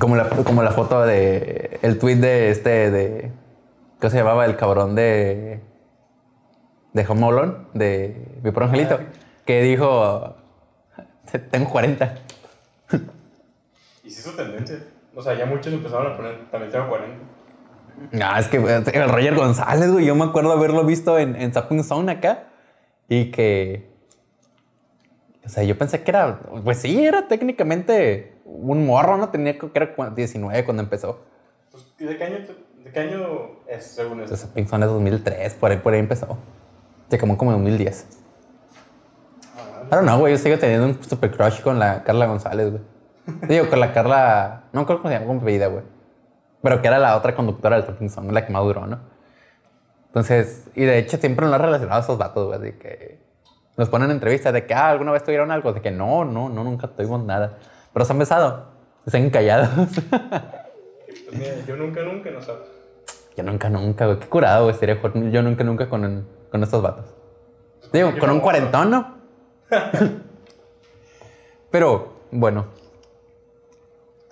Como 0.00 0.16
la, 0.16 0.30
como 0.30 0.62
la 0.62 0.70
foto 0.70 1.02
de. 1.04 1.78
El 1.82 1.98
tweet 1.98 2.16
de 2.16 2.50
este. 2.50 2.90
de 2.90 3.32
¿Qué 4.00 4.08
se 4.08 4.16
llamaba? 4.16 4.46
El 4.46 4.56
cabrón 4.56 4.94
de. 4.94 5.60
De 6.94 7.06
Home 7.06 7.26
Alone, 7.26 7.54
de 7.74 8.40
mi 8.42 8.50
pro 8.50 8.64
angelito. 8.64 8.98
Que 9.44 9.62
dijo. 9.62 10.36
Tengo 11.50 11.70
40. 11.70 12.14
Y 14.04 14.10
se 14.10 14.20
hizo 14.20 14.32
tendencia. 14.34 14.84
O 15.14 15.22
sea, 15.22 15.34
ya 15.34 15.44
muchos 15.44 15.70
empezaron 15.72 16.12
a 16.12 16.16
poner, 16.16 16.50
también 16.50 16.72
tengo 16.72 16.88
40. 16.88 17.14
Ah, 18.22 18.38
es 18.40 18.48
que 18.48 18.56
eh, 18.58 18.82
el 18.94 19.08
Roger 19.08 19.34
González, 19.34 19.90
güey. 19.92 20.04
Yo 20.06 20.14
me 20.14 20.24
acuerdo 20.24 20.52
haberlo 20.52 20.84
visto 20.84 21.18
en, 21.18 21.36
en 21.36 21.52
Zapping 21.52 21.84
Zone 21.84 22.12
acá. 22.12 22.44
Y 23.08 23.30
que. 23.30 23.88
O 25.44 25.48
sea, 25.48 25.62
yo 25.64 25.78
pensé 25.78 26.02
que 26.02 26.10
era, 26.10 26.40
pues 26.62 26.78
sí, 26.78 27.04
era 27.04 27.26
técnicamente 27.26 28.34
un 28.44 28.84
morro, 28.86 29.16
¿no? 29.16 29.30
Tenía 29.30 29.58
que 29.58 29.70
era 29.74 29.94
cu- 29.94 30.10
19 30.14 30.64
cuando 30.64 30.82
empezó. 30.82 31.20
Pues, 31.70 31.86
¿y 31.98 32.04
¿de, 32.04 32.16
qué 32.18 32.24
año, 32.24 32.38
¿De 32.84 32.90
qué 32.92 33.00
año 33.00 33.50
es, 33.66 33.84
según 33.84 34.20
eso? 34.20 34.52
Pink 34.52 34.68
Song 34.68 34.82
es 34.82 34.88
2003, 34.88 35.54
por 35.54 35.70
ahí, 35.70 35.78
por 35.78 35.94
ahí 35.94 36.00
empezó. 36.00 36.36
Se 37.08 37.18
como 37.18 37.38
como 37.38 37.52
en 37.52 37.58
2010. 37.64 38.06
Ah, 39.56 39.82
I 39.86 39.90
don't 39.90 40.02
know, 40.06 40.18
güey, 40.18 40.34
yo 40.34 40.38
sigo 40.38 40.58
teniendo 40.58 40.86
un 40.86 41.02
super 41.02 41.30
crush 41.30 41.60
con 41.62 41.78
la 41.78 42.04
Carla 42.04 42.26
González, 42.26 42.70
güey. 42.70 42.82
Digo, 43.48 43.68
con 43.70 43.80
la 43.80 43.92
Carla, 43.92 44.64
no 44.72 44.84
creo 44.86 44.98
cómo 44.98 45.08
se 45.10 45.14
llama, 45.18 45.26
con 45.26 45.44
vida, 45.44 45.66
güey. 45.68 45.84
Pero 46.62 46.82
que 46.82 46.88
era 46.88 46.98
la 46.98 47.16
otra 47.16 47.34
conductora 47.34 47.76
del 47.76 47.86
Talking 47.86 48.10
Song, 48.10 48.30
la 48.32 48.44
que 48.44 48.52
más 48.52 48.62
duró, 48.64 48.86
¿no? 48.86 48.98
Entonces, 50.06 50.68
y 50.74 50.84
de 50.84 50.98
hecho 50.98 51.16
siempre 51.18 51.46
nos 51.46 51.54
ha 51.54 51.58
relacionado 51.58 52.00
a 52.00 52.02
esos 52.02 52.18
datos, 52.18 52.46
güey, 52.46 52.58
de 52.58 52.78
que 52.78 53.18
nos 53.76 53.88
ponen 53.88 54.10
entrevistas 54.10 54.52
de 54.52 54.66
que, 54.66 54.74
ah, 54.74 54.90
alguna 54.90 55.12
vez 55.12 55.22
tuvieron 55.22 55.50
algo, 55.52 55.72
de 55.72 55.80
que 55.80 55.90
no, 55.90 56.24
no, 56.24 56.48
no, 56.48 56.64
nunca 56.64 56.88
tuvimos 56.88 57.24
nada. 57.24 57.58
Pero 57.92 58.04
se 58.04 58.12
han 58.12 58.18
besado, 58.18 58.66
se 59.06 59.16
han 59.16 59.30
callados. 59.30 59.68
Pues 61.28 61.40
mira, 61.40 61.54
yo 61.66 61.76
nunca, 61.76 62.02
nunca, 62.02 62.30
no 62.30 62.40
sabes. 62.40 62.68
yo 63.36 63.42
nunca, 63.42 63.68
nunca, 63.68 64.06
güey, 64.06 64.18
qué 64.18 64.26
curado, 64.26 64.64
güey, 64.64 64.76
sería 64.76 64.98
yo 65.30 65.42
nunca, 65.42 65.62
nunca 65.62 65.88
con, 65.88 66.26
con 66.50 66.62
estos 66.62 66.82
vatos. 66.82 67.06
Digo, 67.92 68.10
Yo 68.10 68.18
con 68.18 68.30
un 68.30 68.40
cuarentón, 68.40 68.90
¿no? 68.90 69.14
Pero, 71.70 72.14
bueno, 72.30 72.66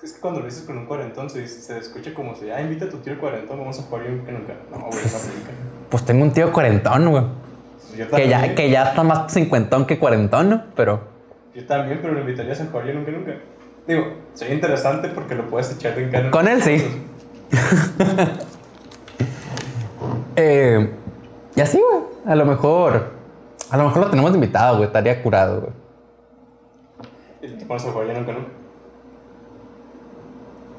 Es 0.07 0.13
que 0.13 0.21
cuando 0.21 0.39
lo 0.39 0.47
dices 0.47 0.63
con 0.63 0.79
un 0.79 0.87
cuarentón 0.87 1.29
se, 1.29 1.41
dice- 1.41 1.61
se 1.61 1.79
escucha 1.79 2.15
como 2.15 2.37
si, 2.37 2.49
ah, 2.49 2.61
invita 2.61 2.85
a 2.85 2.89
tu 2.89 2.99
tío 2.99 3.15
el 3.15 3.19
cuarentón, 3.19 3.59
vamos 3.59 3.77
a 3.81 3.83
jugar 3.83 4.05
yo 4.05 4.11
nunca, 4.13 4.31
nunca. 4.31 4.53
No, 4.71 4.79
güey, 4.87 4.91
no 4.93 5.19
aplica. 5.19 5.51
pues 5.91 6.05
tengo 6.05 6.23
un 6.23 6.31
tío 6.33 6.53
cuarentón, 6.53 7.11
güey. 7.11 7.25
Yo 7.97 8.09
Que 8.11 8.29
ya, 8.29 8.55
que 8.55 8.71
ya 8.71 8.91
está 8.91 9.03
más 9.03 9.33
cincuentón 9.33 9.85
que 9.85 9.99
cuarentón, 9.99 10.49
¿no? 10.51 10.63
Pero, 10.77 11.01
Yo 11.57 11.67
también, 11.67 11.99
pero 12.01 12.15
lo 12.15 12.21
invitarías 12.21 12.61
a 12.61 12.67
jugar 12.67 12.87
yo 12.87 12.95
nunca, 12.95 13.11
nunca. 13.11 13.33
Digo, 13.89 14.05
sería 14.35 14.55
interesante 14.55 15.09
porque 15.09 15.35
lo 15.35 15.49
puedes 15.49 15.73
echar 15.73 15.97
de 15.97 16.05
encargo. 16.05 16.31
Con 16.31 16.47
él 16.47 16.63
sí. 16.63 16.85
eh, 20.37 20.89
y 21.57 21.61
así, 21.61 21.81
güey. 21.81 22.05
A 22.27 22.37
lo 22.37 22.45
mejor, 22.45 23.11
a 23.71 23.77
lo 23.77 23.85
mejor 23.85 24.03
lo 24.05 24.11
tenemos 24.11 24.33
invitado, 24.35 24.77
güey. 24.77 24.87
Estaría 24.87 25.21
curado, 25.21 25.63
güey. 25.63 25.73
Y 27.43 27.49
te 27.59 27.67
pones 27.67 27.85
a 27.85 27.91
jugar 27.91 28.07
yo 28.07 28.15
nunca, 28.15 28.33
nunca. 28.33 28.49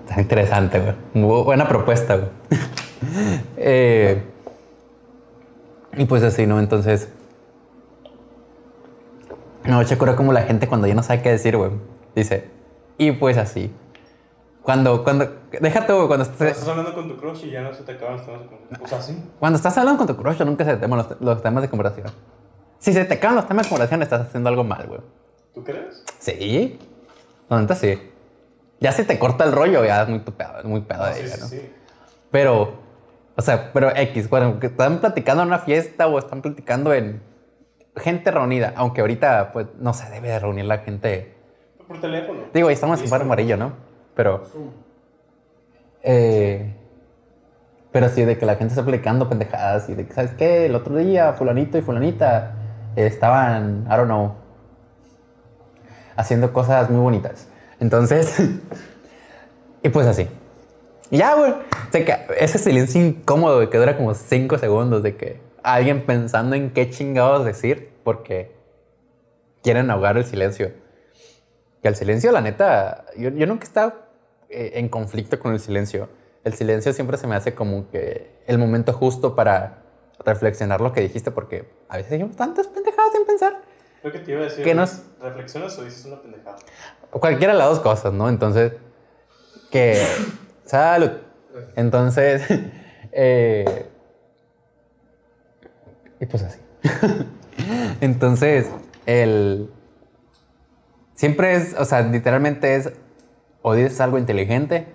Está 0.08 0.22
interesante, 0.22 0.80
güey. 0.80 0.94
Muy 1.14 1.44
buena 1.44 1.68
propuesta, 1.68 2.16
güey. 2.16 2.30
Eh, 3.58 4.24
y 5.98 6.06
pues 6.06 6.24
así, 6.24 6.46
¿no? 6.48 6.60
Entonces. 6.60 7.10
No, 9.66 9.84
che, 9.84 9.98
cura 9.98 10.16
como 10.16 10.34
la 10.34 10.42
gente 10.44 10.68
cuando 10.68 10.88
ya 10.88 10.94
no 10.96 11.04
sabe 11.04 11.22
qué 11.22 11.30
decir, 11.32 11.58
güey. 11.58 11.72
Dice, 12.16 12.50
y 12.98 13.12
pues 13.12 13.38
así. 13.38 13.72
Cuando, 14.64 15.04
cuando, 15.04 15.26
déjate, 15.60 15.94
güey, 15.94 16.08
cuando 16.08 16.08
Cuando 16.08 16.24
estés, 16.24 16.52
estás 16.52 16.68
hablando 16.68 16.94
con 16.94 17.08
tu 17.08 17.18
crush 17.18 17.46
y 17.46 17.52
ya 17.52 17.62
no 17.62 17.74
se 17.74 17.84
te 17.84 17.94
acaban 17.94 18.18
los 18.18 18.26
temas. 18.26 18.42
con- 18.48 18.84
O 18.84 18.88
sea, 18.88 19.02
sí. 19.02 19.18
cuando 19.40 19.58
estás 19.58 19.78
hablando 19.78 19.98
con 20.06 20.08
tu 20.16 20.22
crush, 20.22 20.42
nunca 20.44 20.66
se 20.66 20.74
te 20.74 20.78
teman 20.78 20.98
los, 21.00 21.22
los 21.22 21.42
temas 21.42 21.62
de 21.64 21.70
conversación. 21.70 22.08
Si 22.80 22.94
se 22.94 23.06
te 23.06 23.14
acaban 23.16 23.36
los 23.38 23.48
temas 23.48 23.66
de 23.66 23.70
conversación, 23.70 24.02
estás 24.02 24.22
haciendo 24.28 24.50
algo 24.50 24.64
mal, 24.64 24.86
güey. 24.88 25.02
¿Tú 25.54 25.64
crees? 25.64 26.04
Sí. 26.20 26.80
No, 27.50 27.60
neta 27.60 27.76
sí. 27.76 28.00
Ya 28.80 28.92
si 28.92 29.04
te 29.04 29.18
corta 29.18 29.44
el 29.44 29.52
rollo, 29.52 29.84
ya 29.84 30.04
es 30.04 30.10
muy 30.10 30.20
pedo, 30.20 30.60
es 30.60 30.66
muy 30.66 30.82
pedo 30.82 31.06
de 31.06 31.26
ella, 31.26 31.38
¿no? 31.40 31.48
Pero, 32.30 32.80
o 33.36 33.42
sea, 33.42 33.72
pero 33.74 33.96
X, 33.96 34.30
bueno, 34.30 34.60
que 34.60 34.68
están 34.68 35.00
platicando 35.00 35.42
en 35.44 35.48
una 35.48 35.60
fiesta 35.60 36.08
o 36.08 36.20
están 36.20 36.42
platicando 36.42 36.94
en 36.94 37.22
gente 37.96 38.30
reunida, 38.30 38.74
aunque 38.76 39.02
ahorita, 39.02 39.52
pues, 39.52 39.68
no 39.80 39.94
se 39.94 40.10
debe 40.10 40.30
de 40.30 40.40
reunir 40.40 40.66
la 40.66 40.80
gente. 40.80 41.36
Por 41.88 42.00
teléfono. 42.00 42.42
Digo, 42.54 42.68
ahí 42.68 42.76
estamos 42.76 43.02
en 43.02 43.08
sí. 43.08 43.16
amarillo, 43.16 43.58
¿no? 43.58 43.74
Pero, 44.14 44.42
eh, 46.04 46.76
pero 47.92 48.10
sí, 48.10 48.26
de 48.26 48.38
que 48.38 48.46
la 48.46 48.56
gente 48.56 48.74
está 48.74 48.84
platicando 48.84 49.28
pendejadas 49.28 49.90
y 49.90 49.96
de 49.96 50.06
que, 50.06 50.14
¿sabes 50.14 50.32
qué? 50.32 50.68
El 50.68 50.76
otro 50.76 50.96
día, 50.96 51.34
fulanito 51.34 51.78
y 51.78 51.82
fulanita 51.82 52.54
eh, 52.96 53.08
estaban, 53.08 53.88
I 53.88 53.96
don't 53.96 54.06
know, 54.06 54.36
haciendo 56.16 56.52
cosas 56.54 56.90
muy 56.90 57.02
bonitas. 57.02 57.48
Entonces, 57.80 58.38
y 59.84 59.90
pues 59.90 60.08
así. 60.08 60.28
Y 61.10 61.18
ya, 61.18 61.36
güey. 61.36 61.52
O 61.52 61.92
que 61.92 62.18
ese 62.40 62.58
silencio 62.58 63.06
incómodo 63.06 63.70
que 63.70 63.78
dura 63.78 63.98
como 63.98 64.14
cinco 64.14 64.58
segundos 64.58 65.04
de 65.04 65.16
que 65.16 65.40
alguien 65.64 66.06
pensando 66.06 66.56
en 66.56 66.72
qué 66.72 66.90
chingados 66.90 67.46
decir 67.46 67.92
porque 68.04 68.52
quieren 69.64 69.90
ahogar 69.90 70.18
el 70.18 70.26
silencio. 70.26 70.72
Que 71.82 71.88
el 71.88 71.96
silencio, 71.96 72.32
la 72.32 72.42
neta, 72.42 73.06
yo, 73.18 73.30
yo 73.30 73.46
nunca 73.48 73.64
he 73.64 73.68
estado 73.68 73.94
eh, 74.50 74.72
en 74.76 74.90
conflicto 74.90 75.40
con 75.40 75.54
el 75.54 75.60
silencio. 75.60 76.10
El 76.44 76.54
silencio 76.54 76.94
siempre 76.94 77.18
se 77.18 77.28
me 77.28 77.36
hace 77.36 77.54
como 77.54 77.90
que 77.90 78.32
el 78.48 78.58
momento 78.58 78.94
justo 78.94 79.36
para 79.36 79.84
reflexionar 80.26 80.82
lo 80.82 80.94
que 80.94 81.02
dijiste 81.02 81.32
porque 81.32 81.70
a 81.90 81.98
veces 81.98 82.14
hay 82.14 82.24
tantas 82.30 82.68
pendejadas 82.68 83.12
sin 83.14 83.26
pensar. 83.26 83.62
Creo 84.02 84.14
que 84.14 84.20
te 84.20 84.32
iba 84.32 84.42
a 84.42 84.44
decir. 84.46 84.64
¿Qué 84.64 84.74
nos- 84.76 85.04
¿Reflexionas 85.22 85.78
o 85.80 85.84
dices 85.84 86.06
una 86.06 86.22
pendejada? 86.22 86.58
Cualquiera 87.12 87.54
de 87.54 87.60
las 87.60 87.70
dos 87.70 87.80
cosas, 87.80 88.14
¿no? 88.14 88.30
Entonces, 88.30 88.74
que... 89.72 90.02
Salud. 90.66 91.12
Entonces, 91.76 92.44
eh, 93.12 93.86
y 96.20 96.26
pues 96.26 96.44
así. 96.44 96.60
Entonces, 98.02 98.70
el... 99.06 99.72
Siempre 101.16 101.56
es, 101.56 101.74
o 101.80 101.86
sea, 101.86 102.02
literalmente 102.02 102.76
es 102.76 102.92
o 103.64 103.74
dices 103.74 104.00
algo 104.02 104.18
inteligente 104.20 104.88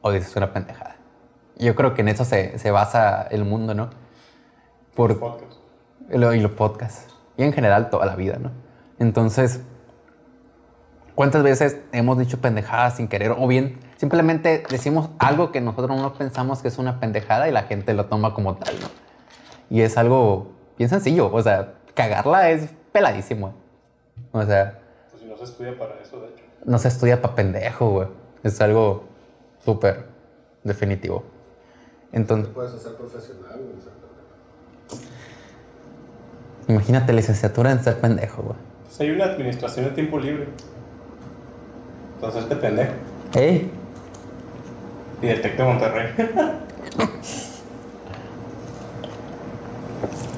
o 0.00 0.10
dices 0.10 0.34
una 0.36 0.52
pendejada. 0.52 0.96
Yo 1.58 1.74
creo 1.74 1.92
que 1.94 2.00
en 2.02 2.08
eso 2.08 2.24
se, 2.24 2.58
se 2.58 2.70
basa 2.70 3.22
el 3.30 3.44
mundo, 3.44 3.74
¿no? 3.74 3.90
Por, 4.94 5.18
Podcast. 5.18 5.52
y 6.10 6.16
lo- 6.18 6.32
y 6.34 6.40
los 6.40 6.52
podcasts. 6.52 7.12
Y 7.36 7.42
en 7.42 7.52
general 7.52 7.90
toda 7.90 8.06
la 8.06 8.16
vida, 8.16 8.38
¿no? 8.38 8.50
Entonces, 8.98 9.60
¿cuántas 11.14 11.42
veces 11.42 11.78
hemos 11.92 12.18
dicho 12.18 12.40
pendejadas 12.40 12.96
sin 12.96 13.08
querer? 13.08 13.32
O 13.38 13.46
bien, 13.46 13.78
simplemente 13.96 14.62
decimos 14.70 15.10
algo 15.18 15.52
que 15.52 15.60
nosotros 15.60 15.96
no 16.00 16.14
pensamos 16.14 16.62
que 16.62 16.68
es 16.68 16.78
una 16.78 16.98
pendejada 17.00 17.48
y 17.48 17.52
la 17.52 17.64
gente 17.64 17.92
lo 17.94 18.06
toma 18.06 18.32
como 18.34 18.56
tal, 18.56 18.74
¿no? 18.80 18.86
Y 19.68 19.82
es 19.82 19.96
algo 19.98 20.52
bien 20.78 20.88
sencillo. 20.88 21.30
O 21.32 21.42
sea, 21.42 21.74
cagarla 21.94 22.50
es 22.50 22.70
peladísimo. 22.92 23.54
O 24.32 24.42
sea, 24.44 24.80
Pues 25.10 25.22
si 25.22 25.28
no 25.28 25.36
se 25.36 25.44
estudia 25.44 25.78
para 25.78 26.00
eso, 26.00 26.20
de 26.20 26.28
hecho. 26.28 26.44
no 26.64 26.78
se 26.78 26.88
estudia 26.88 27.20
para 27.20 27.34
pendejo, 27.34 27.90
güey. 27.90 28.08
Es 28.42 28.60
algo 28.60 29.04
súper 29.64 30.06
definitivo. 30.64 31.24
Entonces, 32.12 32.48
puedes 32.54 32.72
hacer 32.72 32.94
profesional, 32.94 33.58
güey. 33.58 33.76
Imagínate 36.68 37.12
licenciatura 37.12 37.70
en 37.72 37.82
ser 37.82 37.98
pendejo, 38.00 38.42
güey. 38.42 38.56
Pues 38.84 39.00
hay 39.00 39.10
una 39.10 39.24
administración 39.24 39.86
de 39.86 39.90
tiempo 39.92 40.18
libre. 40.18 40.48
Entonces, 42.14 42.42
este 42.42 42.56
pendejo. 42.56 42.92
¡Ey! 43.34 43.70
Y 45.22 45.26
del 45.26 45.40
Tec 45.40 45.56
de 45.56 45.64
Monterrey. 45.64 46.08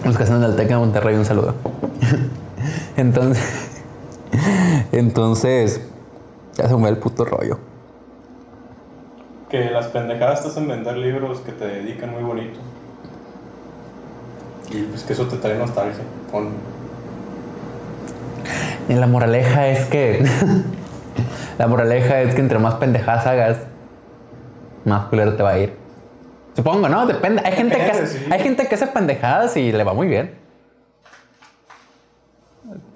Los 0.04 0.16
que 0.16 0.22
hacen 0.22 0.40
del 0.40 0.56
TEC 0.56 0.68
de 0.68 0.76
Monterrey, 0.76 1.16
un 1.16 1.24
saludo. 1.24 1.54
entonces, 2.96 3.68
entonces, 4.92 5.80
ya 6.54 6.68
se 6.68 6.76
me 6.76 6.88
el 6.88 6.98
puto 6.98 7.24
rollo. 7.24 7.58
que 9.48 9.70
las 9.70 9.86
pendejadas 9.86 10.42
te 10.42 10.48
hacen 10.48 10.68
vender 10.68 10.96
libros 10.96 11.40
que 11.40 11.52
te 11.52 11.66
dedican 11.66 12.10
muy 12.12 12.22
bonito. 12.22 12.60
Y 14.70 14.82
pues 14.82 15.02
que 15.02 15.12
eso 15.12 15.26
te 15.26 15.36
trae 15.36 15.56
nostalgia. 15.56 16.04
Con... 16.30 16.52
Y 18.88 18.94
la 18.94 19.06
moraleja 19.06 19.68
es 19.68 19.86
que, 19.86 20.24
la 21.58 21.66
moraleja 21.66 22.20
es 22.22 22.34
que 22.34 22.40
entre 22.40 22.58
más 22.58 22.74
pendejadas 22.74 23.26
hagas, 23.26 23.58
más 24.84 25.06
culero 25.06 25.34
te 25.34 25.42
va 25.42 25.50
a 25.50 25.58
ir. 25.58 25.76
Supongo, 26.54 26.88
¿no? 26.88 27.06
Depende. 27.06 27.42
Hay 27.44 27.52
gente, 27.52 27.76
que 27.76 27.82
hace, 27.82 28.06
sí. 28.06 28.26
hay 28.30 28.40
gente 28.40 28.66
que 28.66 28.74
hace 28.74 28.86
pendejadas 28.88 29.56
y 29.56 29.70
le 29.70 29.84
va 29.84 29.94
muy 29.94 30.08
bien. 30.08 30.34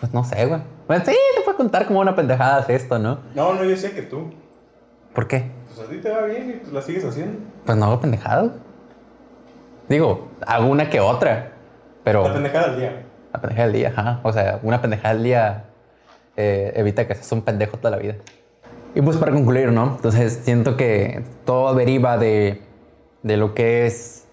Pues 0.01 0.13
no 0.13 0.25
sé, 0.25 0.47
güey. 0.47 0.61
Pues 0.87 1.05
sí, 1.05 1.17
te 1.37 1.43
puedo 1.43 1.57
contar 1.57 1.87
como 1.87 2.01
una 2.01 2.15
pendejada 2.15 2.57
hace 2.57 2.75
esto, 2.75 2.99
¿no? 2.99 3.21
No, 3.35 3.55
no, 3.55 3.65
yo 3.65 3.77
sé 3.77 3.93
que 3.93 4.03
tú. 4.03 4.33
¿Por 5.15 5.29
qué? 5.29 5.51
Pues 5.67 5.87
a 5.87 5.91
ti 5.91 5.99
te 5.99 6.11
va 6.11 6.23
bien 6.23 6.51
y 6.51 6.53
pues 6.55 6.73
la 6.73 6.83
sigues 6.83 7.05
haciendo. 7.05 7.39
Pues 7.65 7.79
no 7.79 7.87
hago 7.87 8.01
pendejadas. 8.01 8.51
Digo, 9.89 10.29
hago 10.47 10.67
una 10.67 10.91
que 10.91 11.01
otra, 11.01 11.53
pero 12.05 12.25
La 12.25 12.35
pendejada 12.35 12.69
del 12.69 12.81
día. 12.81 13.03
la 13.33 13.41
pendejada 13.41 13.67
del 13.69 13.77
día, 13.77 13.88
ajá. 13.97 14.21
O 14.23 14.33
sea, 14.33 14.61
una 14.62 14.81
pendejada 14.81 15.15
del 15.15 15.23
día 15.25 15.65
eh, 16.37 16.73
evita 16.77 17.07
que 17.07 17.15
seas 17.15 17.31
un 17.33 17.43
pendejo 17.43 17.77
toda 17.77 17.91
la 17.91 17.99
vida. 17.99 18.17
Y 18.95 19.01
pues 19.01 19.17
para 19.17 19.33
concluir, 19.33 19.73
¿no? 19.73 19.95
Entonces 19.97 20.41
siento 20.45 20.77
que 20.77 21.25
todo 21.45 21.75
deriva 21.75 22.19
de, 22.19 22.62
de 23.23 23.37
lo 23.37 23.55
que 23.55 23.87
es 23.87 24.29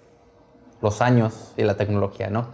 los 0.82 1.02
años 1.02 1.54
y 1.58 1.64
la 1.64 1.76
tecnología, 1.76 2.30
¿no? 2.30 2.48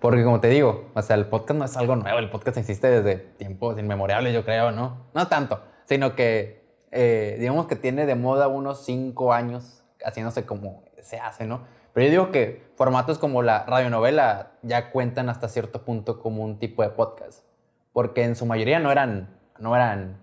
Porque 0.00 0.24
como 0.24 0.40
te 0.40 0.48
digo, 0.48 0.90
o 0.94 1.02
sea, 1.02 1.14
el 1.14 1.26
podcast 1.26 1.58
no 1.58 1.64
es 1.64 1.76
algo 1.76 1.94
nuevo, 1.94 2.18
el 2.18 2.28
podcast 2.30 2.56
existe 2.56 2.88
desde 2.88 3.16
tiempos 3.16 3.78
inmemorables, 3.78 4.34
yo 4.34 4.44
creo, 4.44 4.72
¿no? 4.72 5.06
No 5.14 5.28
tanto, 5.28 5.60
sino 5.84 6.16
que 6.16 6.62
eh, 6.90 7.36
digamos 7.38 7.66
que 7.68 7.76
tiene 7.76 8.04
de 8.06 8.16
moda 8.16 8.48
unos 8.48 8.84
cinco 8.84 9.32
años 9.32 9.84
haciéndose 10.04 10.44
como 10.44 10.82
se 11.00 11.18
hace, 11.20 11.46
¿no? 11.46 11.60
Pero 11.92 12.06
yo 12.06 12.10
digo 12.10 12.30
que 12.30 12.62
formatos 12.76 13.18
como 13.18 13.42
la 13.42 13.64
radionovela 13.64 14.52
ya 14.62 14.90
cuentan 14.90 15.28
hasta 15.28 15.48
cierto 15.48 15.84
punto 15.84 16.20
como 16.20 16.42
un 16.42 16.58
tipo 16.58 16.82
de 16.82 16.90
podcast, 16.90 17.44
porque 17.92 18.24
en 18.24 18.34
su 18.34 18.46
mayoría 18.46 18.78
no 18.78 18.90
eran, 18.90 19.38
no 19.58 19.76
eran 19.76 20.18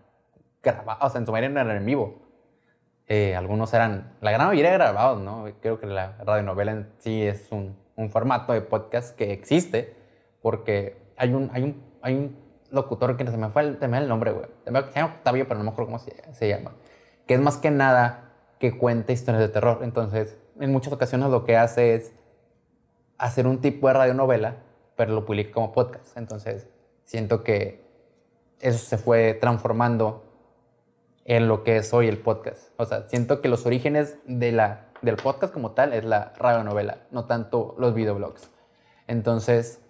grabados, 0.63 1.03
o 1.03 1.10
sea, 1.10 1.19
en 1.19 1.25
su 1.25 1.32
mayoría 1.32 1.49
no 1.53 1.62
eran 1.62 1.77
en 1.77 1.86
vivo. 1.86 2.21
Eh, 3.08 3.36
algunos 3.36 3.73
eran, 3.73 4.13
la 4.21 4.32
gran 4.32 4.47
mayoría 4.47 4.71
grabados, 4.71 5.19
¿no? 5.21 5.45
Creo 5.62 5.79
que 5.79 5.88
la 5.88 6.15
radionovela 6.23 6.71
en 6.71 6.89
sí 6.99 7.23
es 7.23 7.51
un, 7.51 7.75
un 7.95 8.10
formato 8.12 8.53
de 8.53 8.62
podcast 8.62 9.15
que 9.15 9.32
existe, 9.34 9.95
porque 10.41 10.97
hay 11.17 11.34
un, 11.34 11.49
hay 11.53 11.63
un, 11.63 11.84
hay 12.01 12.15
un 12.15 12.38
locutor 12.71 13.17
que 13.17 13.25
se 13.25 13.38
me 13.38 13.49
fue 13.49 13.63
el, 13.63 13.79
se 13.79 13.88
me 13.88 13.97
el 13.97 14.08
nombre, 14.08 14.32
güey. 14.32 14.45
Se 14.63 14.71
llama 14.71 14.88
Octavio, 15.15 15.47
pero 15.47 15.58
no 15.58 15.63
me 15.65 15.71
acuerdo 15.71 15.88
cómo 15.88 15.99
se, 15.99 16.15
se 16.34 16.47
llama. 16.47 16.71
Que 17.27 17.34
es 17.34 17.39
más 17.39 17.58
que 17.58 17.71
nada 17.71 18.32
que 18.60 18.77
cuenta 18.77 19.12
historias 19.12 19.41
de 19.41 19.49
terror. 19.49 19.79
Entonces, 19.82 20.38
en 20.59 20.71
muchas 20.71 20.93
ocasiones 20.93 21.29
lo 21.29 21.43
que 21.43 21.57
hace 21.57 21.95
es 21.95 22.13
hacer 23.17 23.47
un 23.47 23.61
tipo 23.61 23.87
de 23.87 23.93
radionovela, 23.93 24.57
pero 24.95 25.13
lo 25.13 25.25
publica 25.25 25.51
como 25.51 25.71
podcast. 25.71 26.17
Entonces, 26.17 26.67
siento 27.03 27.43
que 27.43 27.83
eso 28.59 28.77
se 28.77 28.97
fue 28.97 29.33
transformando 29.33 30.25
en 31.25 31.47
lo 31.47 31.63
que 31.63 31.77
es 31.77 31.93
hoy 31.93 32.07
el 32.07 32.17
podcast. 32.17 32.71
O 32.77 32.85
sea, 32.85 33.07
siento 33.07 33.41
que 33.41 33.47
los 33.49 33.65
orígenes 33.65 34.17
de 34.25 34.51
la, 34.51 34.87
del 35.01 35.15
podcast 35.15 35.53
como 35.53 35.71
tal 35.71 35.93
es 35.93 36.03
la 36.03 36.33
radionovela, 36.37 36.99
no 37.11 37.25
tanto 37.25 37.75
los 37.77 37.93
videoblogs. 37.93 38.49
Entonces, 39.07 39.81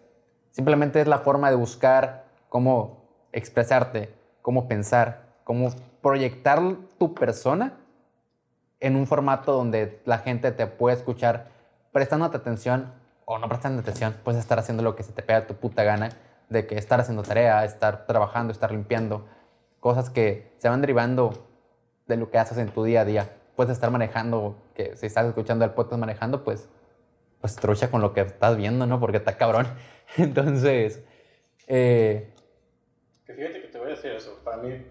simplemente 0.52 1.02
es 1.02 1.08
la 1.08 1.20
forma 1.20 1.50
de 1.50 1.56
buscar 1.56 2.26
cómo 2.50 3.10
expresarte, 3.32 4.14
cómo 4.42 4.68
pensar, 4.68 5.30
cómo 5.44 5.70
proyectar 6.02 6.62
tu 6.98 7.14
persona 7.14 7.78
en 8.80 8.96
un 8.96 9.08
formato 9.08 9.54
donde 9.54 10.02
la 10.06 10.20
gente 10.20 10.52
te 10.52 10.68
puede 10.68 10.96
escuchar 10.96 11.50
prestándote 11.92 12.38
atención 12.38 12.94
o 13.26 13.38
no 13.38 13.48
prestando 13.48 13.82
atención, 13.82 14.16
puedes 14.24 14.40
estar 14.40 14.58
haciendo 14.58 14.84
lo 14.84 14.96
que 14.96 15.04
se 15.04 15.12
te 15.12 15.22
pega 15.22 15.46
tu 15.46 15.56
puta 15.56 15.84
gana, 15.84 16.10
de 16.50 16.66
que 16.66 16.76
estar 16.78 17.00
haciendo 17.00 17.22
tarea, 17.22 17.64
estar 17.64 18.08
trabajando, 18.08 18.52
estar 18.52 18.72
limpiando, 18.72 19.28
cosas 19.80 20.10
que 20.10 20.52
se 20.58 20.68
van 20.68 20.82
derivando 20.82 21.48
de 22.08 22.18
lo 22.18 22.32
que 22.32 22.40
haces 22.40 22.58
en 22.58 22.70
tu 22.70 22.84
día 22.84 23.02
a 23.02 23.06
día. 23.06 23.30
Puedes 23.56 23.74
estar 23.74 23.92
manejando, 23.92 24.58
que 24.74 24.96
si 24.96 25.06
estás 25.06 25.28
escuchando 25.28 25.64
el 25.64 25.72
podcast 25.72 26.00
manejando, 26.00 26.44
pues, 26.44 26.70
pues 27.40 27.56
trucha 27.56 27.92
con 27.92 28.02
lo 28.02 28.14
que 28.14 28.22
estás 28.22 28.58
viendo, 28.58 28.88
¿no? 28.88 29.00
Porque 29.00 29.18
está 29.18 29.38
cabrón. 29.38 29.68
Entonces, 30.18 31.04
eh, 31.68 32.34
Que 33.26 33.34
fíjate 33.34 33.62
que 33.62 33.68
te 33.68 33.78
voy 33.78 33.88
a 33.88 33.92
decir 33.92 34.12
eso. 34.12 34.40
Para 34.44 34.58
mí, 34.58 34.86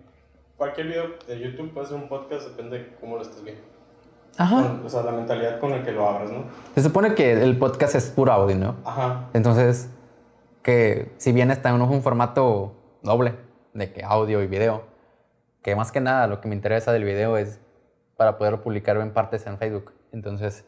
cualquier 0.57 0.87
video 0.87 1.15
de 1.27 1.41
YouTube 1.41 1.75
puede 1.75 1.89
ser 1.89 1.97
un 1.97 2.09
podcast, 2.09 2.51
depende 2.51 2.79
de 2.79 2.95
cómo 3.01 3.17
lo 3.17 3.23
estés 3.23 3.43
viendo. 3.43 3.78
Ajá. 4.39 4.63
Con- 4.63 4.87
o 4.87 4.89
sea, 4.89 5.03
la 5.03 5.13
mentalidad 5.13 5.61
con 5.61 5.71
la 5.71 5.83
que 5.83 5.93
lo 5.93 6.09
abras, 6.09 6.31
¿no? 6.31 6.45
Se 6.75 6.83
supone 6.83 7.15
que 7.15 7.33
el 7.33 7.59
podcast 7.59 7.95
es 7.95 8.09
puro 8.11 8.33
audio, 8.33 8.57
¿no? 8.57 8.77
Ajá. 8.85 9.29
Entonces, 9.35 9.91
que 10.63 11.13
si 11.19 11.33
bien 11.33 11.51
está 11.51 11.69
en 11.71 11.81
un 11.83 12.03
formato 12.03 12.73
doble, 13.03 13.35
de 13.75 13.93
que 13.93 14.03
audio 14.03 14.43
y 14.43 14.47
video, 14.47 14.83
que 15.63 15.77
más 15.77 15.93
que 15.93 16.01
nada 16.01 16.27
lo 16.27 16.41
que 16.41 16.49
me 16.49 16.55
interesa 16.55 16.93
del 16.93 17.05
video 17.05 17.37
es 17.37 17.61
para 18.17 18.39
poder 18.39 18.61
publicarlo 18.63 19.03
en 19.03 19.13
partes 19.13 19.47
en 19.47 19.59
Facebook. 19.59 19.93
Entonces, 20.13 20.65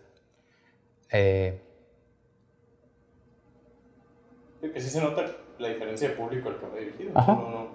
eh, 1.10 1.62
Sí, 4.60 4.70
Que 4.70 4.80
sí 4.80 4.90
se 4.90 5.00
nota 5.00 5.24
la 5.58 5.68
diferencia 5.68 6.10
de 6.10 6.14
público 6.16 6.50
al 6.50 6.58
que 6.58 6.66
va 6.66 6.76
dirigido. 6.76 7.12
Ajá. 7.14 7.32
No, 7.32 7.48
no. 7.50 7.66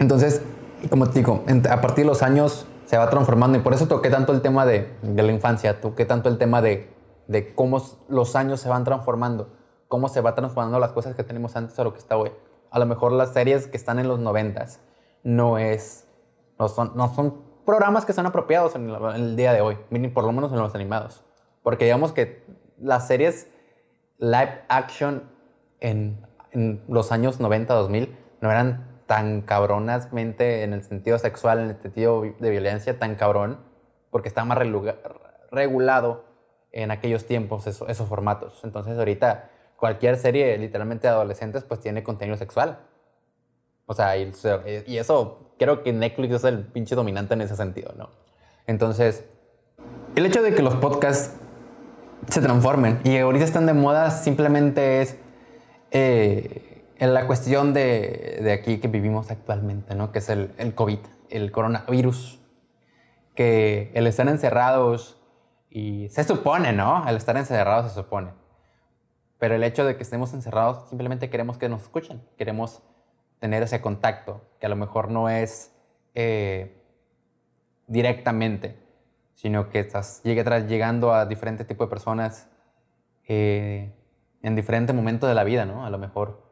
entonces, 0.00 0.42
como 0.88 1.08
te 1.08 1.18
digo, 1.18 1.44
a 1.70 1.80
partir 1.80 2.04
de 2.04 2.08
los 2.08 2.22
años 2.22 2.66
se 2.86 2.96
va 2.96 3.10
transformando 3.10 3.58
y 3.58 3.60
por 3.60 3.74
eso 3.74 3.86
toqué 3.86 4.10
tanto 4.10 4.32
el 4.32 4.40
tema 4.40 4.64
de, 4.64 4.92
de 5.02 5.22
la 5.22 5.32
infancia, 5.32 5.80
toqué 5.80 6.04
tanto 6.04 6.28
el 6.28 6.38
tema 6.38 6.62
de, 6.62 6.88
de 7.26 7.54
cómo 7.54 7.82
los 8.08 8.36
años 8.36 8.60
se 8.60 8.68
van 8.68 8.84
transformando, 8.84 9.50
cómo 9.88 10.08
se 10.08 10.20
va 10.20 10.34
transformando 10.34 10.78
las 10.78 10.92
cosas 10.92 11.14
que 11.14 11.24
tenemos 11.24 11.56
antes 11.56 11.78
a 11.78 11.84
lo 11.84 11.92
que 11.92 11.98
está 11.98 12.16
hoy. 12.16 12.32
A 12.70 12.78
lo 12.78 12.86
mejor 12.86 13.12
las 13.12 13.32
series 13.32 13.66
que 13.66 13.76
están 13.76 13.98
en 13.98 14.08
los 14.08 14.18
noventas 14.18 14.80
no 15.22 15.58
es, 15.58 16.06
no 16.58 16.68
son, 16.68 16.92
no 16.94 17.14
son 17.14 17.42
programas 17.66 18.04
que 18.06 18.12
son 18.12 18.26
apropiados 18.26 18.74
en 18.74 18.88
el, 18.88 18.94
en 18.94 19.22
el 19.22 19.36
día 19.36 19.52
de 19.52 19.60
hoy, 19.60 19.76
por 20.14 20.24
lo 20.24 20.32
menos 20.32 20.52
en 20.52 20.58
los 20.58 20.74
animados. 20.74 21.22
Porque 21.62 21.84
digamos 21.84 22.12
que 22.12 22.44
las 22.78 23.06
series 23.06 23.48
live 24.18 24.62
action 24.68 25.30
en, 25.80 26.26
en 26.52 26.82
los 26.88 27.12
años 27.12 27.40
90, 27.40 27.74
2000 27.74 28.16
no 28.40 28.50
eran 28.50 28.97
tan 29.08 29.40
cabronasmente 29.40 30.62
en 30.62 30.72
el 30.74 30.84
sentido 30.84 31.18
sexual, 31.18 31.58
en 31.58 31.70
el 31.70 31.82
sentido 31.82 32.22
de 32.38 32.50
violencia, 32.50 32.96
tan 33.00 33.16
cabrón, 33.16 33.58
porque 34.10 34.28
estaba 34.28 34.44
más 34.44 34.58
regulado 35.50 36.24
en 36.70 36.90
aquellos 36.92 37.26
tiempos 37.26 37.66
eso- 37.66 37.88
esos 37.88 38.08
formatos. 38.08 38.60
Entonces 38.62 38.96
ahorita 38.96 39.50
cualquier 39.76 40.16
serie 40.18 40.56
literalmente 40.58 41.08
adolescentes 41.08 41.64
pues 41.64 41.80
tiene 41.80 42.04
contenido 42.04 42.36
sexual. 42.36 42.80
O 43.86 43.94
sea, 43.94 44.16
y, 44.18 44.30
y 44.86 44.98
eso 44.98 45.54
creo 45.58 45.82
que 45.82 45.92
Netflix 45.92 46.34
es 46.34 46.44
el 46.44 46.66
pinche 46.66 46.94
dominante 46.94 47.32
en 47.34 47.40
ese 47.40 47.56
sentido, 47.56 47.94
¿no? 47.96 48.10
Entonces, 48.66 49.24
el 50.14 50.26
hecho 50.26 50.42
de 50.42 50.54
que 50.54 50.62
los 50.62 50.74
podcasts 50.74 51.34
se 52.28 52.42
transformen 52.42 53.00
y 53.04 53.16
ahorita 53.16 53.44
están 53.46 53.64
de 53.64 53.72
moda 53.72 54.10
simplemente 54.10 55.00
es 55.00 55.16
eh, 55.90 56.77
en 56.98 57.14
la 57.14 57.26
cuestión 57.26 57.72
de, 57.72 58.40
de 58.42 58.52
aquí 58.52 58.78
que 58.78 58.88
vivimos 58.88 59.30
actualmente, 59.30 59.94
¿no? 59.94 60.12
Que 60.12 60.18
es 60.18 60.28
el, 60.28 60.52
el 60.58 60.74
COVID, 60.74 60.98
el 61.30 61.52
coronavirus. 61.52 62.40
Que 63.34 63.92
el 63.94 64.06
estar 64.08 64.28
encerrados 64.28 65.20
y 65.70 66.08
se 66.08 66.24
supone, 66.24 66.72
¿no? 66.72 67.08
El 67.08 67.16
estar 67.16 67.36
encerrados 67.36 67.92
se 67.92 68.00
supone. 68.00 68.32
Pero 69.38 69.54
el 69.54 69.62
hecho 69.62 69.84
de 69.84 69.96
que 69.96 70.02
estemos 70.02 70.34
encerrados 70.34 70.88
simplemente 70.88 71.30
queremos 71.30 71.56
que 71.58 71.68
nos 71.68 71.82
escuchen, 71.82 72.20
queremos 72.36 72.82
tener 73.38 73.62
ese 73.62 73.80
contacto, 73.80 74.42
que 74.58 74.66
a 74.66 74.68
lo 74.68 74.74
mejor 74.74 75.10
no 75.10 75.28
es 75.28 75.72
eh, 76.14 76.82
directamente, 77.86 78.76
sino 79.34 79.70
que 79.70 79.78
estás 79.78 80.22
llegando 80.24 81.14
a 81.14 81.26
diferentes 81.26 81.64
tipos 81.64 81.86
de 81.86 81.90
personas 81.90 82.48
eh, 83.28 83.94
en 84.42 84.56
diferentes 84.56 84.96
momentos 84.96 85.28
de 85.28 85.36
la 85.36 85.44
vida, 85.44 85.64
¿no? 85.64 85.86
A 85.86 85.90
lo 85.90 85.98
mejor 85.98 86.47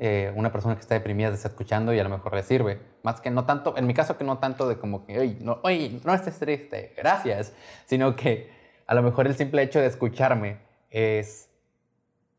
eh, 0.00 0.32
una 0.36 0.52
persona 0.52 0.76
que 0.76 0.80
está 0.80 0.94
deprimida 0.94 1.30
está 1.30 1.48
escuchando 1.48 1.92
y 1.92 1.98
a 1.98 2.04
lo 2.04 2.10
mejor 2.10 2.34
le 2.34 2.42
sirve. 2.42 2.80
Más 3.02 3.20
que 3.20 3.30
no 3.30 3.46
tanto, 3.46 3.76
en 3.76 3.86
mi 3.86 3.94
caso 3.94 4.16
que 4.16 4.24
no 4.24 4.38
tanto 4.38 4.68
de 4.68 4.78
como 4.78 5.04
que, 5.04 5.18
oye, 5.18 5.38
no, 5.40 5.58
oye, 5.64 6.00
no 6.04 6.14
estés 6.14 6.38
triste, 6.38 6.94
gracias, 6.96 7.52
sino 7.86 8.14
que 8.14 8.50
a 8.86 8.94
lo 8.94 9.02
mejor 9.02 9.26
el 9.26 9.34
simple 9.34 9.62
hecho 9.62 9.80
de 9.80 9.86
escucharme 9.86 10.58
es, 10.90 11.50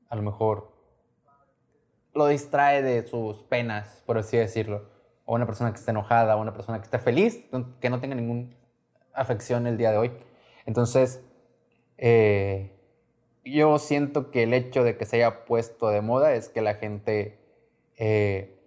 a 0.10 0.16
lo 0.16 0.22
mejor, 0.22 0.72
lo 2.14 2.28
distrae 2.28 2.82
de 2.82 3.06
sus 3.06 3.44
penas, 3.44 4.04
por 4.06 4.18
así 4.18 4.38
decirlo. 4.38 4.90
O 5.26 5.36
una 5.36 5.46
persona 5.46 5.72
que 5.72 5.80
esté 5.80 5.92
enojada, 5.92 6.36
o 6.38 6.42
una 6.42 6.54
persona 6.54 6.80
que 6.80 6.86
esté 6.86 6.98
feliz, 6.98 7.46
que 7.80 7.90
no 7.90 8.00
tenga 8.00 8.16
ninguna 8.16 8.50
afección 9.14 9.68
el 9.68 9.78
día 9.78 9.92
de 9.92 9.98
hoy. 9.98 10.12
Entonces, 10.66 11.22
eh, 11.98 12.72
yo 13.44 13.78
siento 13.78 14.32
que 14.32 14.44
el 14.44 14.54
hecho 14.54 14.84
de 14.84 14.98
que 14.98 15.06
se 15.06 15.18
haya 15.18 15.46
puesto 15.46 15.90
de 15.90 16.02
moda 16.02 16.34
es 16.34 16.50
que 16.50 16.62
la 16.62 16.76
gente 16.76 17.38
eh, 18.00 18.58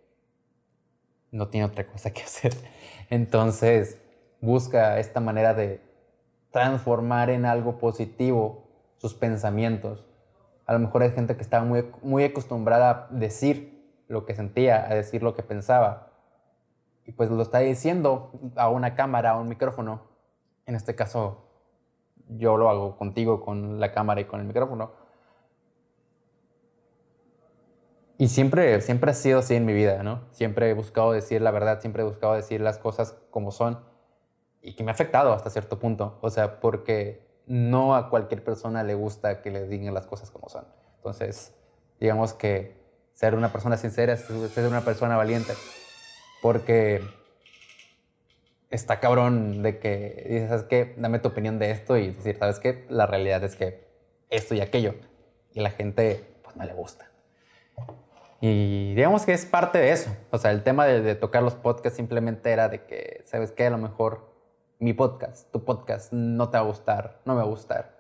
no 1.33 1.49
tiene 1.49 1.67
otra 1.67 1.87
cosa 1.87 2.13
que 2.13 2.23
hacer. 2.23 2.55
Entonces, 3.11 3.99
busca 4.41 4.99
esta 5.01 5.21
manera 5.21 5.55
de 5.55 5.81
transformar 6.51 7.31
en 7.31 7.47
algo 7.47 7.79
positivo 7.79 8.69
sus 8.99 9.15
pensamientos. 9.15 10.05
A 10.67 10.75
lo 10.75 10.79
mejor 10.79 11.03
hay 11.03 11.11
gente 11.11 11.35
que 11.35 11.43
estaba 11.43 11.65
muy, 11.65 11.91
muy 12.03 12.25
acostumbrada 12.25 13.09
a 13.11 13.15
decir 13.15 13.73
lo 14.07 14.27
que 14.27 14.35
sentía, 14.35 14.87
a 14.89 14.95
decir 14.95 15.23
lo 15.23 15.35
que 15.35 15.43
pensaba. 15.43 16.13
Y 17.05 17.13
pues 17.13 17.31
lo 17.31 17.43
está 17.43 17.59
diciendo 17.59 18.31
a 18.55 18.69
una 18.69 18.95
cámara, 18.95 19.31
a 19.31 19.39
un 19.39 19.49
micrófono. 19.49 20.03
En 20.67 20.77
este 20.77 20.95
caso, 20.95 21.49
yo 22.29 22.57
lo 22.57 22.69
hago 22.69 22.97
contigo 22.97 23.41
con 23.41 23.81
la 23.81 23.93
cámara 23.93 24.21
y 24.21 24.27
con 24.27 24.41
el 24.41 24.47
micrófono. 24.47 24.93
Y 28.23 28.29
siempre, 28.29 28.81
siempre 28.83 29.11
ha 29.11 29.15
sido 29.15 29.41
así 29.41 29.57
en 29.57 29.67
mi 29.67 29.73
vida, 29.73 30.05
¿no? 30.05 30.23
Siempre 30.31 30.71
he 30.71 30.75
buscado 30.75 31.11
decir 31.11 31.43
la 31.43 31.51
verdad, 31.51 31.81
siempre 31.81 32.05
he 32.05 32.07
buscado 32.07 32.35
decir 32.35 32.61
las 32.61 32.79
cosas 32.79 33.17
como 33.33 33.51
son. 33.51 33.81
Y 34.61 34.77
que 34.77 34.85
me 34.85 34.93
ha 34.93 34.95
afectado 34.95 35.33
hasta 35.33 35.51
cierto 35.51 35.81
punto. 35.81 36.21
O 36.21 36.31
sea, 36.31 36.61
porque 36.61 37.27
no 37.47 37.97
a 37.97 38.11
cualquier 38.11 38.45
persona 38.45 38.85
le 38.85 38.95
gusta 38.95 39.43
que 39.43 39.51
le 39.51 39.67
digan 39.67 39.93
las 39.93 40.07
cosas 40.07 40.31
como 40.31 40.49
son. 40.49 40.65
Entonces, 40.99 41.53
digamos 41.99 42.33
que 42.33 42.77
ser 43.13 43.35
una 43.35 43.51
persona 43.51 43.77
sincera 43.77 44.13
es 44.13 44.21
ser 44.21 44.69
una 44.69 44.83
persona 44.83 45.17
valiente. 45.17 45.55
Porque 46.43 47.03
está 48.71 49.01
cabrón 49.01 49.65
de 49.65 49.81
que 49.81 50.27
dices, 50.31 50.49
¿sabes 50.49 50.65
qué? 50.67 50.95
Dame 50.97 51.19
tu 51.19 51.31
opinión 51.31 51.59
de 51.59 51.73
esto 51.73 51.97
y 51.97 52.13
decir, 52.13 52.37
¿sabes 52.39 52.61
qué? 52.61 52.87
La 52.89 53.07
realidad 53.07 53.43
es 53.43 53.57
que 53.57 53.85
esto 54.31 54.55
y 54.55 54.61
aquello. 54.61 54.95
Y 55.55 55.61
la 55.61 55.71
gente, 55.71 56.25
pues 56.45 56.55
no 56.55 56.65
le 56.65 56.73
gusta. 56.73 57.09
Y 58.45 58.93
digamos 58.97 59.25
que 59.25 59.33
es 59.33 59.47
parte 59.47 59.79
de 59.79 59.93
eso. 59.93 60.17
O 60.33 60.37
sea, 60.37 60.51
el 60.51 60.65
tema 60.65 60.85
de, 60.85 61.01
de 61.01 61.15
tocar 61.15 61.45
los 61.45 61.55
podcasts 61.55 61.97
simplemente 61.97 62.51
era 62.51 62.69
de 62.69 62.85
que, 62.87 63.23
¿sabes 63.25 63.53
qué? 63.53 63.67
A 63.67 63.71
lo 63.71 63.79
mejor 63.79 64.35
mi 64.81 64.93
podcast, 64.95 65.49
tu 65.53 65.65
podcast, 65.65 66.13
no 66.13 66.51
te 66.51 66.59
va 66.59 66.65
a 66.65 66.67
gustar, 66.67 67.21
no 67.25 67.35
me 67.35 67.39
va 67.39 67.45
a 67.45 67.49
gustar. 67.49 67.97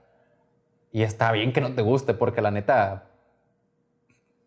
Y 0.90 1.04
está 1.04 1.30
bien 1.30 1.52
que 1.52 1.60
no 1.60 1.76
te 1.76 1.82
guste, 1.82 2.12
porque 2.12 2.42
la 2.42 2.50
neta, 2.50 3.04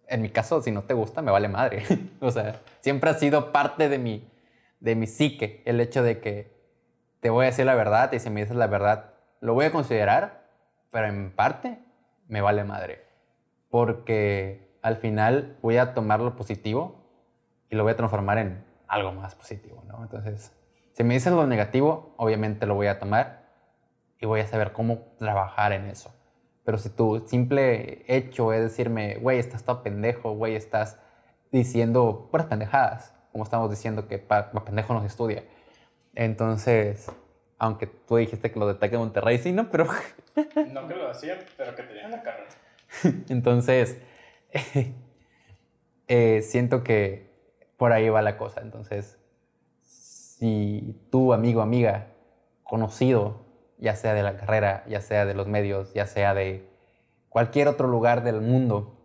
en 0.10 0.22
mi 0.22 0.28
caso, 0.28 0.62
si 0.62 0.70
no 0.70 0.84
te 0.84 0.94
gusta, 0.94 1.22
me 1.22 1.32
vale 1.32 1.48
madre. 1.48 1.86
o 2.20 2.30
sea, 2.30 2.60
siempre 2.82 3.12
ha 3.12 3.14
sido 3.14 3.54
parte 3.54 3.88
de 3.88 3.98
mi, 3.98 4.30
de 4.82 4.96
mi 4.96 5.08
psique 5.08 5.64
el 5.64 5.80
hecho 5.80 6.04
de 6.04 6.20
que 6.20 6.52
te 7.22 7.30
voy 7.30 7.46
a 7.46 7.52
decir 7.52 7.66
la 7.66 7.76
verdad 7.76 8.12
y 8.12 8.20
si 8.20 8.30
me 8.30 8.42
dices 8.42 8.58
la 8.58 8.68
verdad, 8.68 9.14
lo 9.40 9.54
voy 9.54 9.64
a 9.64 9.72
considerar, 9.72 10.44
pero 10.92 11.08
en 11.08 11.32
parte 11.32 11.80
me 12.28 12.42
vale 12.42 12.66
madre. 12.66 13.06
Porque 13.70 14.65
al 14.86 14.98
final 14.98 15.58
voy 15.64 15.78
a 15.78 15.96
tomar 15.96 16.20
lo 16.20 16.36
positivo 16.36 17.10
y 17.72 17.76
lo 17.76 17.82
voy 17.82 17.94
a 17.94 17.96
transformar 17.96 18.38
en 18.38 18.64
algo 18.88 19.12
más 19.14 19.34
positivo, 19.34 19.84
¿no? 19.88 20.04
Entonces, 20.04 20.56
si 20.94 21.04
me 21.04 21.16
dices 21.16 21.34
lo 21.34 21.48
negativo, 21.48 22.14
obviamente 22.18 22.68
lo 22.68 22.76
voy 22.76 22.86
a 22.86 23.00
tomar 23.00 23.48
y 24.20 24.28
voy 24.28 24.42
a 24.42 24.48
saber 24.48 24.74
cómo 24.74 25.00
trabajar 25.18 25.74
en 25.74 25.86
eso. 25.86 26.14
Pero 26.64 26.78
si 26.78 26.90
tu 26.90 27.26
simple 27.26 28.06
hecho 28.08 28.54
es 28.54 28.62
decirme, 28.62 29.16
güey, 29.16 29.40
estás 29.40 29.64
todo 29.64 29.82
pendejo, 29.82 30.34
güey, 30.34 30.56
estás 30.56 31.00
diciendo 31.52 32.28
puras 32.30 32.46
pendejadas, 32.46 33.12
como 33.32 33.44
estamos 33.44 33.72
diciendo 33.72 34.08
que 34.08 34.20
para 34.20 34.52
pendejo 34.52 34.94
no 34.94 35.02
se 35.02 35.08
estudia. 35.08 35.46
Entonces, 36.14 37.12
aunque 37.58 37.88
tú 37.88 38.18
dijiste 38.18 38.52
que 38.52 38.60
lo 38.60 38.72
de 38.72 38.88
de 38.88 38.98
Monterrey, 39.00 39.40
sí, 39.40 39.52
¿no? 39.52 39.72
Pero... 39.72 39.88
no 40.72 40.88
que 40.88 40.94
lo 40.94 41.10
hacían, 41.10 41.40
pero 41.58 41.76
que 41.76 41.82
tenían 41.82 42.12
la 42.12 42.22
carrera. 42.22 42.50
Entonces, 43.30 44.00
eh, 46.08 46.42
siento 46.42 46.84
que 46.84 47.30
por 47.78 47.92
ahí 47.92 48.10
va 48.10 48.22
la 48.22 48.38
cosa. 48.38 48.62
Entonces, 48.62 49.18
si 49.82 51.00
tu 51.12 51.34
amigo, 51.34 51.62
amiga, 51.62 52.08
conocido, 52.64 53.46
ya 53.78 53.96
sea 53.96 54.14
de 54.14 54.24
la 54.24 54.38
carrera, 54.38 54.84
ya 54.88 55.02
sea 55.02 55.26
de 55.26 55.34
los 55.34 55.48
medios, 55.48 55.94
ya 55.94 56.08
sea 56.08 56.34
de 56.34 56.68
cualquier 57.30 57.68
otro 57.68 57.88
lugar 57.88 58.24
del 58.24 58.42
mundo, 58.42 58.98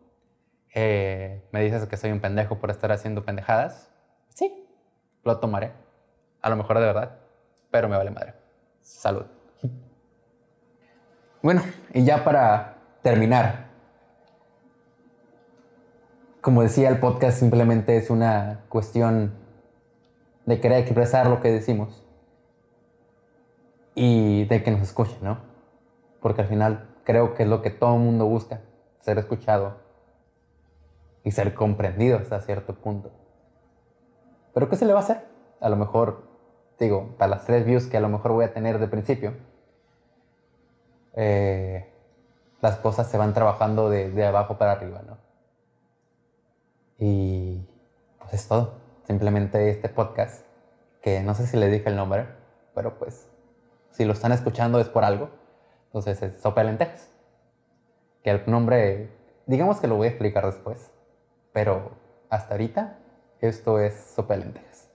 eh, 0.74 1.42
me 1.52 1.62
dices 1.62 1.86
que 1.86 1.96
soy 1.96 2.12
un 2.12 2.20
pendejo 2.20 2.58
por 2.58 2.70
estar 2.70 2.92
haciendo 2.92 3.24
pendejadas, 3.24 3.90
sí, 4.28 4.68
lo 5.24 5.38
tomaré. 5.38 5.72
A 6.40 6.48
lo 6.48 6.56
mejor 6.56 6.78
de 6.78 6.86
verdad, 6.86 7.18
pero 7.70 7.88
me 7.88 7.96
vale 7.96 8.10
madre. 8.10 8.34
Salud. 8.80 9.26
Bueno, 11.42 11.62
y 11.94 12.04
ya 12.04 12.22
para 12.22 12.76
terminar, 13.00 13.69
como 16.40 16.62
decía, 16.62 16.88
el 16.88 16.98
podcast 17.00 17.38
simplemente 17.38 17.96
es 17.96 18.08
una 18.08 18.64
cuestión 18.68 19.34
de 20.46 20.60
querer 20.60 20.78
expresar 20.78 21.26
lo 21.26 21.40
que 21.40 21.50
decimos 21.50 22.02
y 23.94 24.44
de 24.46 24.62
que 24.62 24.70
nos 24.70 24.80
escuchen, 24.80 25.18
¿no? 25.22 25.38
Porque 26.20 26.42
al 26.42 26.48
final 26.48 26.88
creo 27.04 27.34
que 27.34 27.42
es 27.42 27.48
lo 27.48 27.60
que 27.60 27.70
todo 27.70 27.96
mundo 27.96 28.26
busca, 28.26 28.62
ser 29.00 29.18
escuchado 29.18 29.76
y 31.24 31.32
ser 31.32 31.52
comprendido 31.52 32.18
hasta 32.18 32.40
cierto 32.40 32.74
punto. 32.74 33.10
Pero 34.54 34.68
¿qué 34.70 34.76
se 34.76 34.86
le 34.86 34.94
va 34.94 35.00
a 35.00 35.02
hacer? 35.02 35.26
A 35.60 35.68
lo 35.68 35.76
mejor, 35.76 36.22
digo, 36.78 37.14
para 37.18 37.32
las 37.32 37.44
tres 37.44 37.66
views 37.66 37.86
que 37.86 37.98
a 37.98 38.00
lo 38.00 38.08
mejor 38.08 38.32
voy 38.32 38.46
a 38.46 38.54
tener 38.54 38.78
de 38.78 38.88
principio, 38.88 39.34
eh, 41.14 41.92
las 42.62 42.76
cosas 42.76 43.10
se 43.10 43.18
van 43.18 43.34
trabajando 43.34 43.90
de 43.90 44.24
abajo 44.24 44.56
para 44.56 44.72
arriba, 44.72 45.02
¿no? 45.06 45.29
Y 47.00 47.66
pues 48.18 48.34
es 48.34 48.46
todo. 48.46 48.74
Simplemente 49.06 49.70
este 49.70 49.88
podcast, 49.88 50.44
que 51.02 51.22
no 51.22 51.34
sé 51.34 51.46
si 51.46 51.56
le 51.56 51.68
dije 51.68 51.88
el 51.88 51.96
nombre, 51.96 52.26
pero 52.74 52.98
pues 52.98 53.26
si 53.90 54.04
lo 54.04 54.12
están 54.12 54.32
escuchando 54.32 54.78
es 54.78 54.88
por 54.88 55.04
algo. 55.04 55.30
Entonces 55.86 56.22
es 56.22 56.40
Sopa 56.42 56.62
Lentejas. 56.62 57.10
Que 58.22 58.30
el 58.30 58.42
nombre, 58.46 59.10
digamos 59.46 59.80
que 59.80 59.88
lo 59.88 59.96
voy 59.96 60.08
a 60.08 60.10
explicar 60.10 60.44
después, 60.44 60.92
pero 61.52 61.92
hasta 62.28 62.52
ahorita 62.52 62.98
esto 63.40 63.80
es 63.80 63.94
Sopa 64.14 64.36
Lentejas. 64.36 64.89